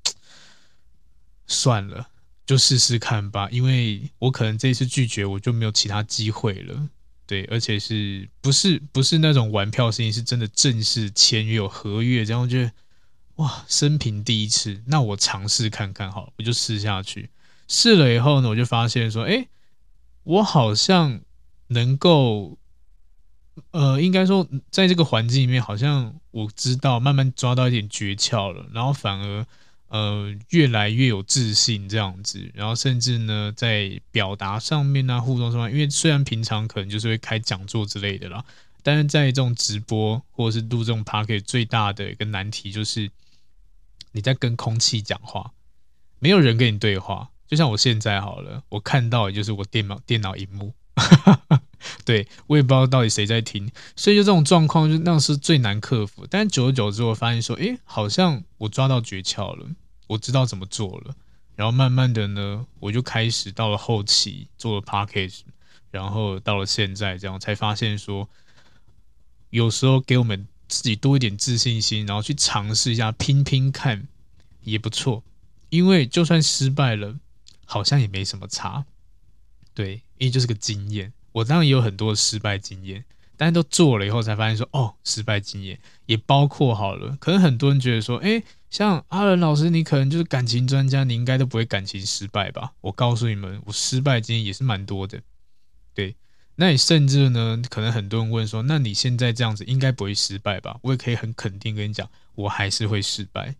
[1.46, 2.08] 算了，
[2.46, 6.88] 就试试看吧，因为我可能这一次拒绝，我就没有其他机会了。
[7.28, 12.72] 对，而且是不是不是那种玩票生意，是真的正式签约有合约，这样我觉得
[13.36, 17.30] 哇，生平第一次，那我尝试看看好了，我就试下去。
[17.67, 19.48] 试了以后呢，我就发现说，哎，
[20.24, 21.22] 我好像
[21.67, 22.58] 能够，
[23.72, 29.46] 呃，应该说在这个环境里面，好像我知道慢慢抓到一点诀窍了，然后反而。
[29.90, 38.44] 呃，越来越有自信这样子，然后甚至呢，在表达上面啊，互动上面，因为虽然平常可能就是会开讲座之类的啦，
[38.81, 43.08] 但是在这种直播或者是录这种 podcast 最大的一个难题就是
[44.14, 45.52] 你在跟空气讲话，
[46.20, 50.74] 没有人跟你对话，就像我现在好了，我看到也就是我电脑电脑荧幕，
[52.06, 59.68] 对，我也不知道到底谁在听，所以就这种状况就那是最难克服，但久而久之我发现说，诶，好像我抓到诀窍了。
[60.08, 61.16] 我知道怎么做了。
[61.56, 65.42] 然后慢慢的呢，我就开始到了后期做了 package，
[65.92, 68.30] 然后到了现在这样，才发现说，
[69.50, 70.46] 有时候给我们
[70.82, 74.08] 自己多一点自信心，然后去尝试一下拼拼看
[74.62, 75.24] 也不错。
[75.69, 77.15] 因为就算失败了，
[77.65, 78.86] 好像也没什么差。
[79.74, 81.13] 对，因为就是个经验。
[81.32, 83.06] 我当然也有很多失败经验。
[83.36, 87.17] 但是都做了以后才发现说，哦，失败经验也包括好了。
[87.19, 92.74] 可能很多人觉得说，诶，像阿伦老师，你可能就是感情专家，你应该都不会感情失败吧？
[92.82, 95.19] 我告诉你们，我失败经验也是蛮多的。
[95.96, 96.15] 对，
[96.56, 100.77] 那你甚至呢，可能很多人问说，那你现在这样子应该不会失败吧？
[100.83, 103.56] 我也可以很肯定跟你讲，我还是会失败，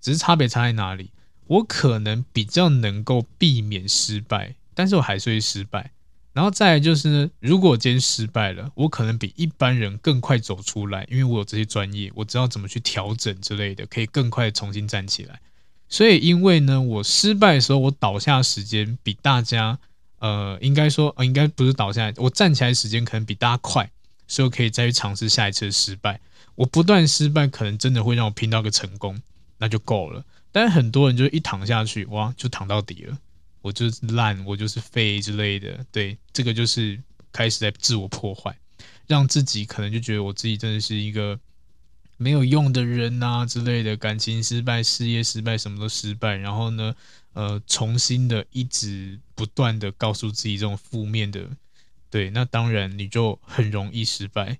[0.00, 1.10] 只是差别差在哪里？
[1.46, 5.92] 我可能比较能够避免失败，但是我还是会失败。
[6.32, 15.40] 然后再来就是呢，如果今天失败了，我可能比一般人更快走出来，因为我有这些专业，我知道怎么去调整之类的，可以更快重新站起来。
[15.88, 19.80] 所以因为呢，我失败的时候，我倒下时间比大家，
[20.20, 23.90] 呃，应该说，呃，应该不是倒下来，我站起来时间可能比大家快，
[24.28, 26.20] 所以我可以再去尝试下一次的失败。
[26.54, 29.20] 我不断失败，可能真的会让我拼到个成功，
[29.58, 30.24] 那就够了。
[30.52, 33.18] 但是很多人就一躺下去，哇，就躺到底了。
[33.62, 36.98] 我就是烂，我就是废之类的，对，这个就是
[37.30, 38.56] 开始在自我破坏，
[39.06, 41.38] 让自己可能就觉得我自己真的是一个
[42.16, 46.36] 没有用的人啊之类的，感情失败、事业失败，什么都失败。
[46.36, 46.94] 然后呢，
[47.32, 51.48] 呃，重新的一直不断的告诉自己这种负面的，
[52.10, 54.58] 对，那当然你就很容易失败。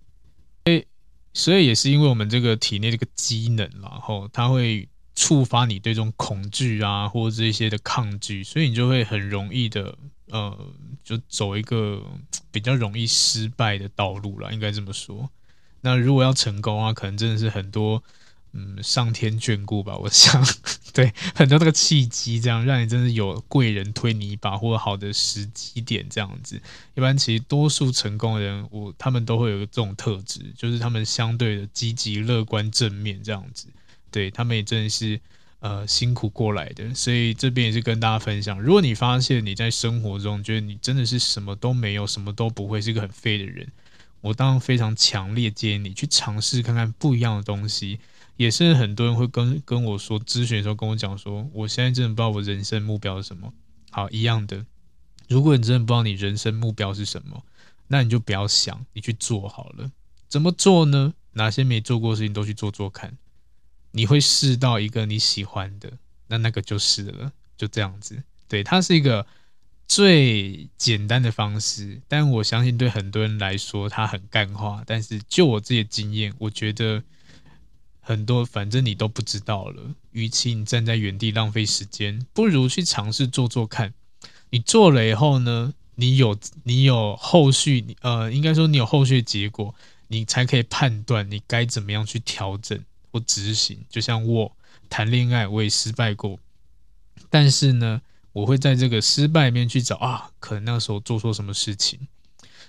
[0.64, 0.86] 诶，
[1.32, 4.88] 所以也是因为我们这个体内这个机能，然后它会。
[5.16, 9.98] 触发你对这种恐惧啊，或者这些的抗拒，所以你就会很容易的，
[10.28, 10.56] 呃，
[11.04, 12.02] 就走一个
[12.50, 15.28] 比较容易失败的道路了，应该这么说。
[15.82, 18.02] 那如果要成功啊，可能真的是很多，
[18.52, 20.44] 嗯，上天眷顾吧，我想，
[20.92, 26.60] 对，很多那个契机，这样让你真的有贵人推你一把，或者好的时机点这样子。
[26.96, 33.68] 一般其实多数成功的人，我他们都会有这种特质，就是他们相对的积极、乐观、正面这样子。
[34.10, 35.20] 对，他们也真的是
[35.60, 43.68] 呃辛苦过来的，所以这边也是跟大家分享，如果你发现你在生活中觉得你真的是什么都没有，什么都不会，是个很废的人，
[44.20, 48.00] 我当然非常强烈建议你去尝试看看不一样的东西。
[48.36, 53.52] 也是很多人会跟跟我说咨询的时候跟我讲说，我现在真的不知道我人生目标是什么。
[53.90, 54.64] 好，一样的，
[55.28, 57.44] 如果你真的不知道你人生目标是什么，
[57.88, 59.90] 那你就不要想，你去做好了。
[60.28, 61.14] 怎么做呢？
[61.32, 63.16] 哪些没做过的事情都去做做看。
[63.92, 65.92] 你会试到一个你喜欢的，
[66.28, 68.22] 那那个就是了，就这样子。
[68.46, 69.26] 对，它是一个
[69.88, 74.84] 最简单的方式，但我相信对很多人来说它很干话。
[74.86, 77.02] 但是就我自己的经验，我觉得
[78.00, 83.94] 很多反正你都不知道了，与其你站在原地浪费时间，不如去尝试做做看。
[84.50, 89.74] 你做了以后呢，你有你有后续，呃，应该说你有后续的结果，
[90.08, 92.78] 你才可以判断你该怎么样去调整。
[93.12, 94.56] 或执行，就像我
[94.88, 96.38] 谈恋爱，我也失败过，
[97.28, 102.06] 但是呢，我会在这个失败面去找啊，可能那时候做错什么事情，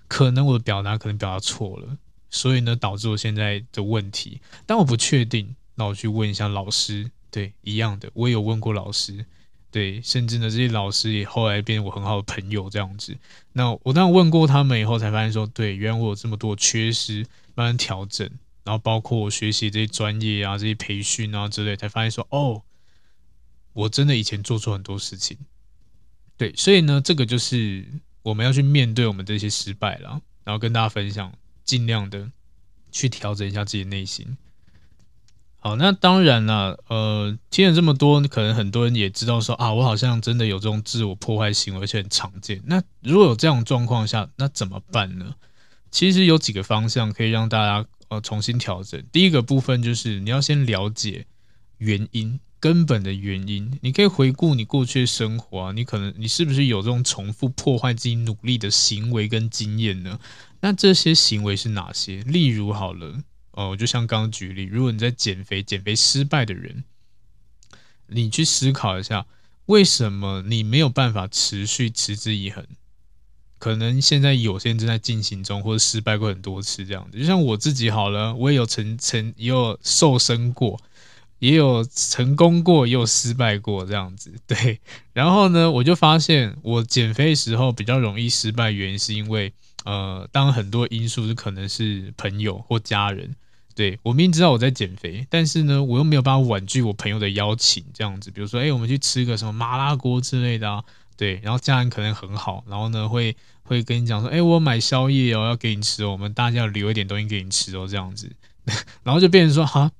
[0.08, 1.96] 可能我的表达可能表达错了，
[2.32, 4.42] 所以呢，导致我现在的问题。
[4.66, 9.24] 但我不确定，那我去问一下老师，对，一样的，我也有问过老师，
[9.70, 13.16] 对，甚至呢，这些老师也后来变成我很好的朋友这样子。
[13.54, 17.20] 那我当然问过他们以后，才发现说，对，原来我有这么多缺失，
[17.54, 18.28] 慢慢调整。
[18.64, 22.62] 然后包括我学习这些专业啊、这些培训啊之类，才发现说，哦，
[23.74, 25.36] 我真的以前做错很多事情。
[26.38, 27.84] 对，所以呢，这个就是
[28.22, 32.32] 我们要去面对我们这些失败了，然后跟大家分享，尽量的
[32.91, 34.38] 去调整一下自己内心。
[35.59, 42.62] 好，那当然了，呃，听了这么多，可能很多人也知道说啊，我好像真的有这种自我破坏行为，而且很常见。
[42.66, 45.36] 那如果有这样状况下，那怎么办呢？
[45.91, 47.88] 其实有几个方向可以让大家。
[48.12, 49.01] 呃，重新调整。
[49.09, 51.26] 第一个部分就是你要先了解
[51.78, 53.80] 原因，根本的原因。
[53.82, 60.20] 你可以回顾你过去的生活，你可能你是不是有这种重复破坏自己努力的行为跟经验呢？
[60.62, 62.24] 那这些行为是哪些？
[62.24, 66.84] 例如好了，哦，就像刚刚举例，如果你在减肥，减肥失败的人，
[68.07, 69.26] 你去思考一下，
[69.66, 72.66] 为什么你没有办法持续持之以恒？
[73.57, 77.20] 可能现在有些人正在进行中，或者失败过很多次这样子。
[77.20, 80.82] 就像我自己好了，我也有成成也有瘦身过，
[81.38, 84.34] 也有成功过，也有失败过这样子。
[84.47, 84.80] 对，
[85.14, 89.53] 然后呢，我就发现我减肥时候比较容易失败，原因是因为
[89.86, 93.36] 呃，当很多因素是可能是朋友或家人，
[93.74, 100.84] 对，我明明知道我在减肥，但是呢，我又没有办法婉拒我朋友的邀请，这样子，比如说，哎，我们去吃个什么麻辣锅之类的啊，
[101.18, 108.32] 对，然后家人可能很好，然后呢，会会跟你讲说，哎，我买宵夜哦，要给你吃哦，我们大家要留一点东西给你吃哦，这样子，
[109.04, 109.92] 然后就变成说，哈，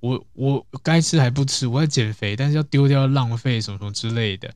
[0.00, 4.54] 我我该吃还不吃，我在减肥，但是要丢掉浪费什么什么之类的，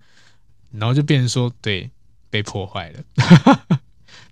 [0.71, 1.91] 然后就变成说，对，
[2.31, 3.81] 被破坏了。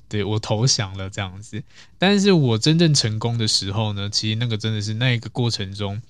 [0.08, 1.62] 对，我投降了这样子，
[1.98, 6.00] 但是我真正成功的时候呢，其实那个真的是那一个过程中，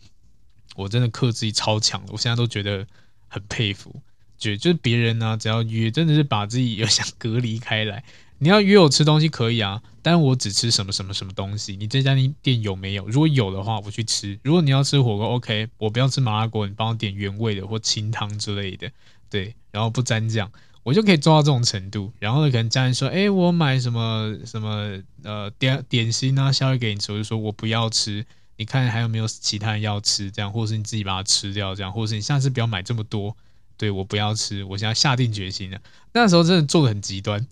[0.76, 2.86] 我真的克制力超强的，我现在都觉得
[3.28, 3.94] 很佩服。
[4.38, 8.05] 就就是别人呢、只要约，真的是把自己 有想隔离开来。
[8.38, 11.74] 你要约我吃东西可以啊，但我只吃什么什么什么东西。
[11.76, 13.05] 你这家店有没有？
[13.09, 14.38] 如果有的话，我去吃。
[14.44, 18.88] 如果你要吃火锅，OK，我不要吃麻辣锅，你帮我点原味的或清汤之类的，
[19.28, 20.49] 对，然后不沾酱。
[20.89, 28.24] 我就可以做到这种程度，然后呢，可能家人说：“哎，我买什么什么呃点点心啊，宵夜给你吃。”我就说：“我不要吃，
[28.57, 30.30] 你看还有没有其他人要吃？
[30.30, 33.36] 这样，或者是你自己把它吃掉，这样，或者是你下次不要买这么多。
[33.76, 35.78] 对，我不要吃，我现在下定决心了。
[36.14, 37.47] 那时候真的做得很极端，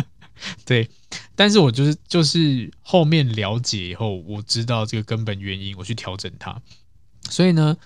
[0.64, 0.88] 对，
[1.36, 6.62] 但是我就是就是后面了解以后，我知道这个根本原因，我去调整它，
[7.28, 7.76] 所以呢。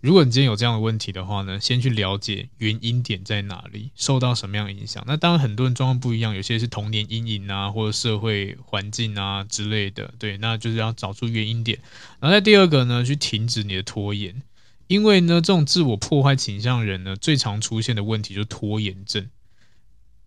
[0.00, 5.04] 如果你今天有这样的问题的话呢，先去了解原因点在哪里，受到什么样的影响。
[5.06, 10.14] 那当然很多人状况不一样，有些是童年阴影啊，或者社会环境啊之类的。
[10.18, 11.78] 对，那就是要找出原因点。
[12.18, 14.42] 然后在第二个呢，去停止你的拖延，
[14.86, 19.28] 因为呢，这种自我破坏倾向人呢，最常出现的问题就是拖延症。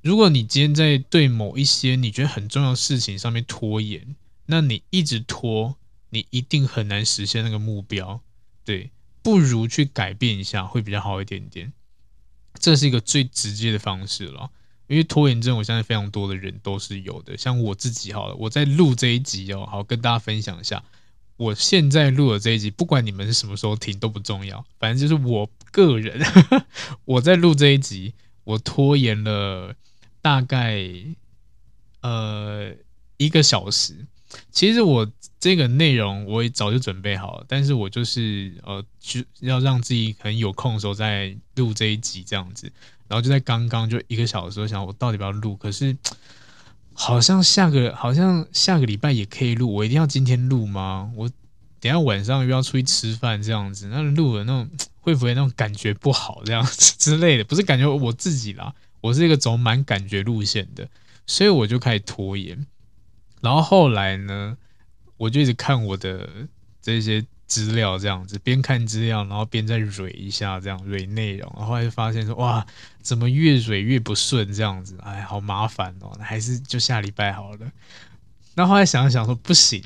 [0.04, 4.16] 如果你今天在对某一些你觉得很重要的事情上面拖延，
[4.46, 5.78] 那你一直拖，
[6.12, 8.22] 你一定很难实现那个目标。
[8.64, 8.92] 对。
[9.24, 11.74] 不如去改变一下，会比较好一点点。
[12.60, 14.52] 这是一个最直接的方式了，
[14.88, 17.36] 因为拖延症，我相信非常多的人都是有的。
[17.38, 20.84] 像我自己，好了，我在录这一集哦，好跟大家分享一下。
[21.36, 26.22] 我现在录的这一集，不管你们是什么时候听都不重要，反正就是我个人，
[27.06, 28.14] 我在录这一集，
[28.44, 29.74] 我拖延了
[30.22, 30.84] 大概
[32.02, 32.72] 呃
[33.18, 34.06] 一个小时。
[34.52, 35.12] 其实我
[35.44, 42.72] 这个内容我也早就准备好了，但是我就是呃，就要让自己很有空的时候再录这一集这样子，
[43.10, 45.58] 然后就在刚刚就一个小时，想我到底要不要录？
[45.58, 45.98] 可是
[46.94, 51.12] 好像下个好像下个礼拜也可以录，我一定要今天录吗？
[51.18, 51.30] 我
[51.82, 54.70] 等下晚上又要出去吃饭这样子，那录了那种
[55.02, 57.44] 会不会那种感觉不好这样子之类的？
[57.44, 60.88] 不是感觉我自己啦，我是一个走蛮感觉路线的，
[61.28, 62.66] 所以我就开始拖延。
[63.42, 64.58] 然后后来呢，
[65.24, 66.30] 我就一直看我的
[66.82, 71.50] 这些资料，这样子边看资料，然后边再蕊一下，这样蕊内容。
[71.58, 72.68] 然后就发现说，哇，
[73.02, 77.72] 怎么越蕊越不顺，这样子，哎，好麻烦哦，还是就下礼拜好了。
[78.56, 79.82] 那后来想想说，不行，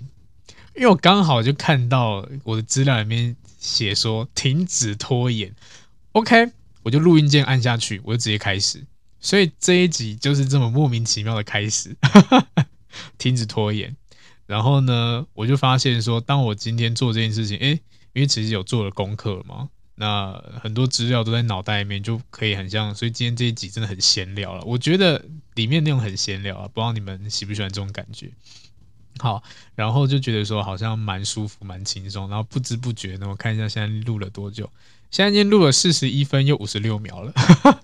[0.76, 5.54] 因为我刚好就看到我的资料里面写说停止拖延
[6.14, 8.84] ，OK，我就录音键按下去，我就直接开始。
[9.20, 11.96] 所以这一集就是这么莫名其妙的开始。
[13.20, 13.96] 停止拖延，
[14.48, 17.74] 然后呢，我就发现说，当我今天做这件事情，诶，
[18.14, 24.64] 因为其实有做了功课嘛，那很多资料都在脑袋里面，就可以很像，所以今天这一集真的很闲聊了。
[24.64, 25.24] 我觉得
[25.56, 28.32] 里面内容很闲聊啊，不知道你们喜不喜欢这种感觉。
[29.20, 29.44] 好，
[29.76, 34.72] 然后就觉得说好像蛮舒服、蛮轻松，然后不知不觉呢，我看一下现在录了多久，
[35.12, 37.34] 现在已经录了四十一分又五十六秒了。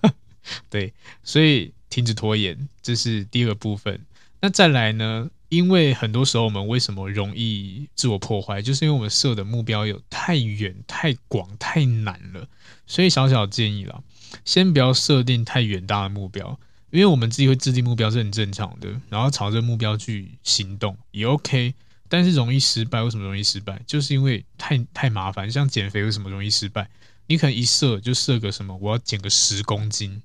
[0.70, 4.00] 对，所以停止拖延，这是第二部分。
[4.40, 5.28] 那再来呢？
[5.48, 12.48] 因为很多时候我们为什么容易自我破坏，就是因为我们设的目标有太远、太广、太难了。
[12.86, 14.02] 所以小小建议啦，
[14.44, 16.58] 先不要设定太远大的目标，
[16.90, 21.74] 因为我们自己会制定目标是很正常的，然后朝着目标去行动也 OK。
[22.08, 23.80] 但是容易失败，为什么容易失败？
[23.86, 25.50] 就是因为太太麻烦。
[25.50, 26.88] 像减肥为什么容易失败？
[27.26, 30.22] 你可能一设就设个什么，我要减个十公斤。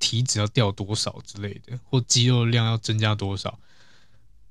[0.00, 3.58] 体脂要掉多少之类的，或肌肉量要增加多少，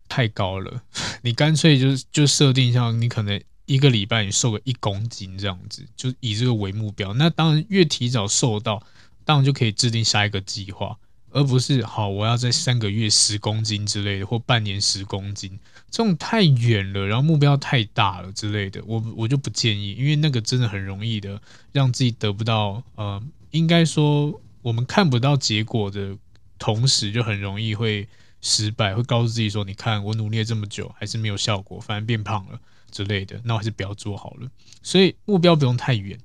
[0.08, 0.82] 太高了。
[1.22, 7.14] 你干脆就就设定一下，你可能一个礼拜你瘦个一公斤这样子，就以这个为目标。
[7.14, 8.82] 那当然越提早瘦到，
[9.26, 10.98] 当然就可以制定下一个计划，
[11.32, 15.60] 而不是好我要在三个月十公斤之类的，或半年十公斤，
[15.92, 21.42] 这种太远了，然后目标太大了之类的，我我就不建议，因为那个真的很容易的
[21.72, 24.42] 让自己得不到，呃，应该说。
[24.64, 26.18] 我们看不到结果的
[26.60, 28.06] 同时，就很容易会
[28.42, 32.60] 失败，会告诉自己说：“你看，我努力了这么久，还是没有效果，反而变胖了
[32.92, 34.50] 之类的。”那我还是不要做好了。
[34.82, 36.20] 所以目标不用太远。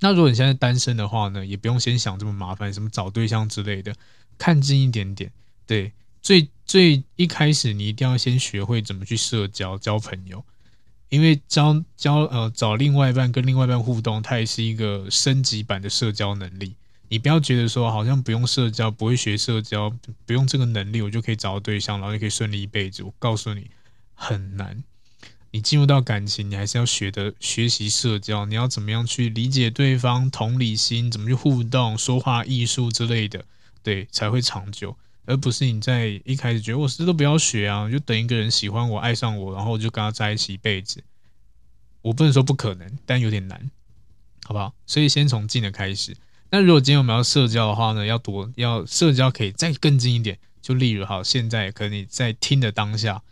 [0.00, 3.94] 那如果你现在单身的话呢，也不用先想这么麻烦，什么找对象之类的，
[4.36, 5.32] 看近一点点。
[5.66, 5.92] 对，
[6.22, 10.44] 最最一开始你一定要先学会怎么去社交、交朋友。
[11.08, 16.74] 因为交交呃找另外一半跟另外一半互动，它也是一个升级版的社交能力。
[17.08, 19.90] 你不要觉得说好像不用社交，不会学社交，
[20.26, 23.02] 不用这个能力，我就可以找到对象，然后就可以顺利一辈子。
[23.02, 23.70] 我告诉你，
[24.14, 24.84] 很难。
[25.50, 33.42] 你进入到感情，你还是要学的学习社交，你要怎么样去理解对方，同理心，怎么去互动，说话艺术之类的，
[33.82, 34.94] 对，才会长久。
[35.24, 41.02] 而不是你在一开始觉得我什么都不要学啊，就等一个人喜欢我、爱上我，然后就跟他在一起一辈子。
[42.02, 43.70] 我不能说不可能，但有点难，
[44.44, 44.74] 好不好？
[44.86, 46.14] 所以先从近的开始。
[46.50, 50.38] 那如果今天我们要社交的话呢，要多要社交可以再更近一点。
[50.62, 53.22] 就例如好，现在可能你在听的当下，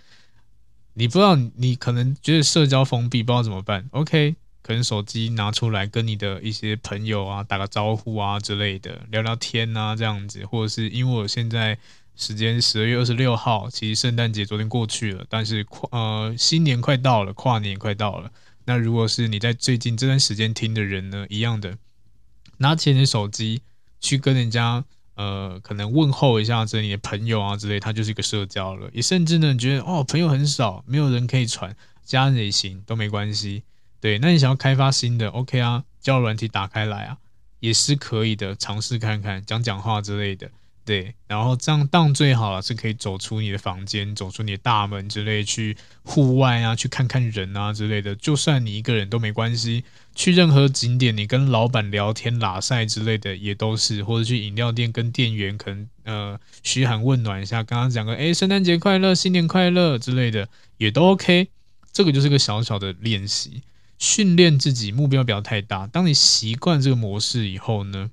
[0.95, 3.89] 你不知道你可能觉得社交封闭，不知道怎么办。
[3.91, 11.79] OK，可能手机拿出来跟你的一些朋友啊打个招呼啊之类的，聊聊天啊这样子，或者是因为我现在
[12.17, 18.31] 时间十二月二十六号，其实圣诞节昨天过去了，但是跨呃新年快到了，跨年快到了。
[18.65, 21.77] 那如果是你在最近这段时间听的人呢，一样的。
[22.59, 23.63] 拿起你的手机
[24.01, 24.85] 去跟人家
[25.15, 28.91] 呃，可能问候一下这你的朋友啊之类，它就是一个社交了。
[28.93, 33.63] 也甚至呢，你觉得哦，朋友很少，没有人可以传，加人也行，都没关系。
[33.99, 37.17] 对，那你想要开发新的，OK 啊，交软体打开来啊，
[37.61, 40.51] 也是可以的，尝试看看，讲讲话之类的。
[40.87, 48.15] 对，然后这样当最好，是可以走出你的房间，走出你的大门之类，去户外啊，去看看人啊之类的。
[48.15, 49.83] 就算你一个人都没关系，
[50.15, 61.49] 去任何景点，你跟老板聊天、拉赛之类的也都是，或者去饮料店跟店员可能呃嘘寒问暖一下，刚刚讲个哎圣诞节快乐、新年快乐之类的也都 OK。
[61.93, 63.63] 这个就是个小小的练习，
[63.99, 65.89] 训练自己，目标不要太大。
[65.89, 68.11] 当你习惯这个模式以后呢，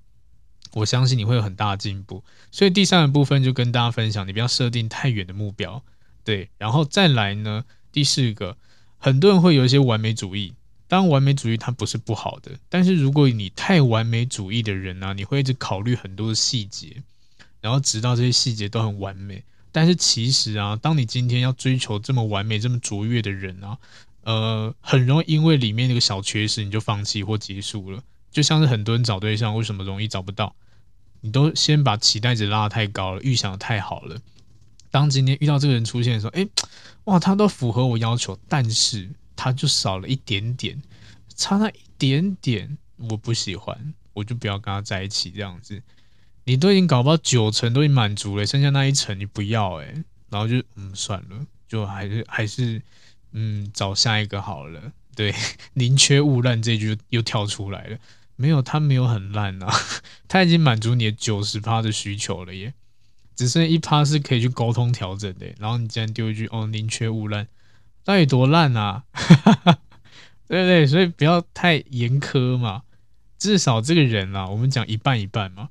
[0.73, 5.83] 我相信你会有很大的进步，所以第三个部分就跟大家分享，你不要设定太远的目标，
[6.23, 8.57] 对，然后再来呢，第四个，
[8.97, 10.53] 很多人会有一些完美主义，
[10.87, 17.03] 当然完美主义它不是不好的，但是如果你太完美主义的人呢、啊，你会一直考虑很多的细节，
[17.61, 23.77] 然后直到这些细节都很完美，但是其实啊，当你今天要追求这么完美、这么卓越的人啊，
[24.23, 28.01] 呃，很容易因为里面那个小缺失，你就放弃或结束了，
[28.31, 30.55] 就像是很多人找对象，为什么容易找不到？
[31.23, 34.19] 你都先把期待值拉得太高了，预想得太好了。
[34.91, 36.45] 当今天遇到这个人出现的时候，哎，
[37.05, 40.81] 哇，他都符合我要求，但是他就少了一点点，
[41.33, 45.81] 差那一点点，我不喜欢，我就不要跟他在一起这样子。
[46.43, 52.81] 你都已经搞不到九成都已经满足了，剩下那一层你不要哎，然后就嗯算了，就还是还是
[53.31, 54.91] 嗯找下一个好了。
[55.15, 55.33] 对，
[55.73, 57.97] 宁缺毋滥这句又跳出来了。
[58.35, 59.71] 没有，他没有很烂啊，
[60.27, 62.73] 他已经满足你的九十趴的需求了耶，
[63.35, 65.53] 只剩一趴是可以去沟通调整的。
[65.59, 67.47] 然后你竟然丢一句“哦，宁缺毋滥”，
[68.03, 69.03] 到底多烂啊？
[70.47, 70.85] 对不对？
[70.85, 72.83] 所以不要太严苛嘛。
[73.37, 75.69] 至少这个人啊，我们讲一半一半嘛。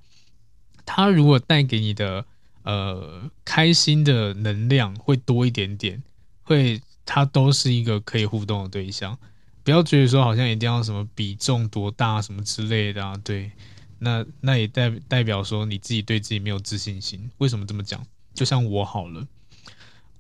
[0.85, 2.25] 他如果带给你的
[2.63, 6.03] 呃开心的能量会多一点点，
[6.43, 9.19] 会他都是一个可以互动的对象。
[9.65, 13.51] 不要觉得说好像一定要什么比重多大什么之类的啊，对，
[13.99, 17.31] 那那也代代表说你自己对自己没有自信心。
[17.39, 18.05] 为什么这么讲？
[18.35, 19.27] 就像我好了，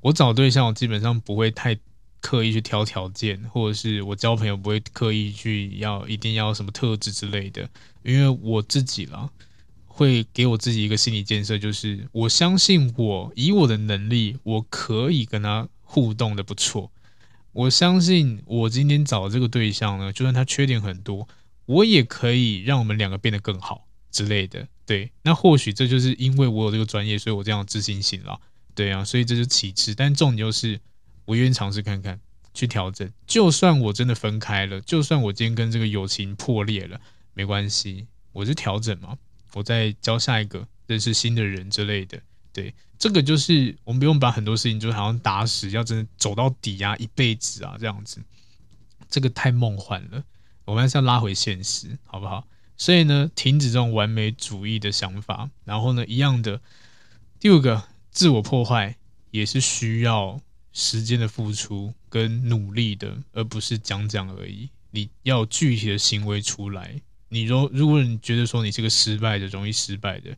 [0.01, 1.77] 我找对象我基本上不会太
[2.21, 7.69] 刻意去挑条件，或者是我交朋友不会刻意去要一定要什么特质之类的，
[8.05, 9.29] 因为我自己啦，
[9.87, 16.93] 会给我自己一个心理建设，就是我相信我以我的能力，我可以跟他互动的不错。
[17.53, 21.29] 我相信我今天找的这个对象呢，就算他缺点很多，
[21.67, 24.67] 我也可以让我们两个变得更好之类的。
[24.87, 28.41] 对，那或许这就是因为我有这个专业，所以我这样自信心了。
[28.75, 30.81] 对啊，所以这是其次，但重点就是
[31.27, 32.19] 我愿意尝试看看，
[32.55, 33.11] 去调整。
[33.27, 37.01] 就算我真的分开了，就算我今天跟这个友情破裂了，
[37.35, 39.19] 没关系，我就调整嘛，
[39.53, 42.19] 我再交下一个，认识新的人之类的。
[42.53, 48.23] 对，这个就是我们不用把很多事情就好像打死，要真的走到底啊，一辈子啊这样子，
[49.11, 50.23] 这个太梦幻了。
[50.65, 52.47] 我们还是要拉回现实，好不好？
[52.77, 55.51] 所以呢，停止这种完美主义的想法。
[55.65, 56.61] 然后呢，一样的，
[57.41, 57.83] 第五个，
[58.13, 58.97] 自我破坏
[59.33, 60.41] 也是需要
[60.73, 64.71] 时间的付出跟努力的，而不是讲讲而已。
[64.93, 67.01] 你要具体的行为出来。
[67.31, 70.37] 你如如果你觉得说你是个失败的，容易失败的。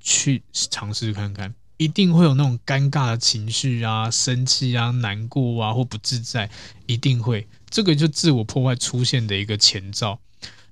[0.00, 6.50] 去尝试看看，一定会有那种尴尬的情绪啊，生气啊，难过啊，或不自在，
[6.86, 7.48] 一定会。
[7.70, 10.20] 这个就自我破坏出现的一个前兆。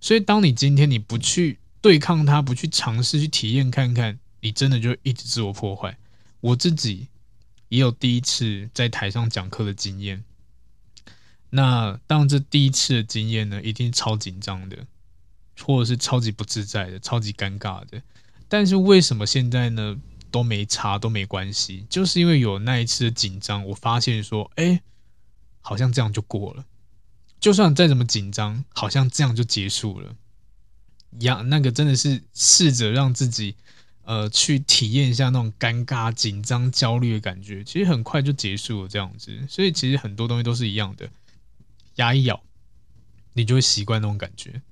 [0.01, 5.97] 所以，当你今天你不去对抗它，不去尝试去体验看看，你真的就一直自我破坏。
[6.41, 7.07] 我自己
[7.69, 10.23] 也有第一次在台上讲课的经验。
[11.51, 14.77] 那当这第一次的经验呢，一定超紧张的，
[15.61, 18.03] 或者是超级不自在的，超级尴尬的。
[18.49, 19.97] 但是为什么现在呢
[20.31, 21.87] 都没差都没关系？
[21.89, 24.83] 就是因为有那一次的紧张，我发现说，哎，
[25.61, 26.65] 好像这样就过了。
[27.41, 30.15] 就算再怎么紧张，好像这样就结束了。
[31.21, 33.57] 呀，那个真的是试着让自己。
[34.09, 39.37] 呃，去体验一下那种尴尬、紧张、焦虑的感觉，其实很快就结束了这样子。
[39.49, 41.11] 所以其实很多东西都是一样的，
[41.97, 42.41] 牙一咬，
[43.33, 44.63] 你就会习惯那种感觉。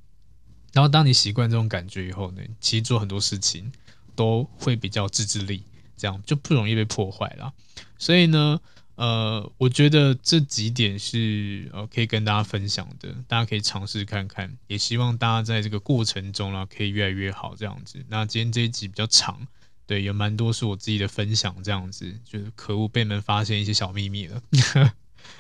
[0.73, 3.73] 然后当你习惯这种感觉以后呢，其实做很多事情
[4.17, 5.63] 都会比较自制力，
[5.97, 7.53] 这样就不容易被破坏了。
[7.99, 8.61] 所以呢。
[8.97, 18.05] 呃，我觉得这几点是呃可以跟大家分享的，大家可以尝试看看，也希望大家在这个过程中呢可以越来越好这样子。
[18.09, 19.49] 那今天这一集比较长，
[19.85, 24.41] 对，有蛮多是我自己的分享这样子，就是可恶被你们发现一些小秘密了。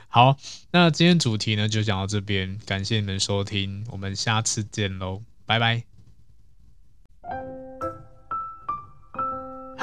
[0.08, 0.36] 好，
[0.72, 5.84] 那今天主题呢就讲到这边，感谢你们收听，我们下次见喽，拜拜。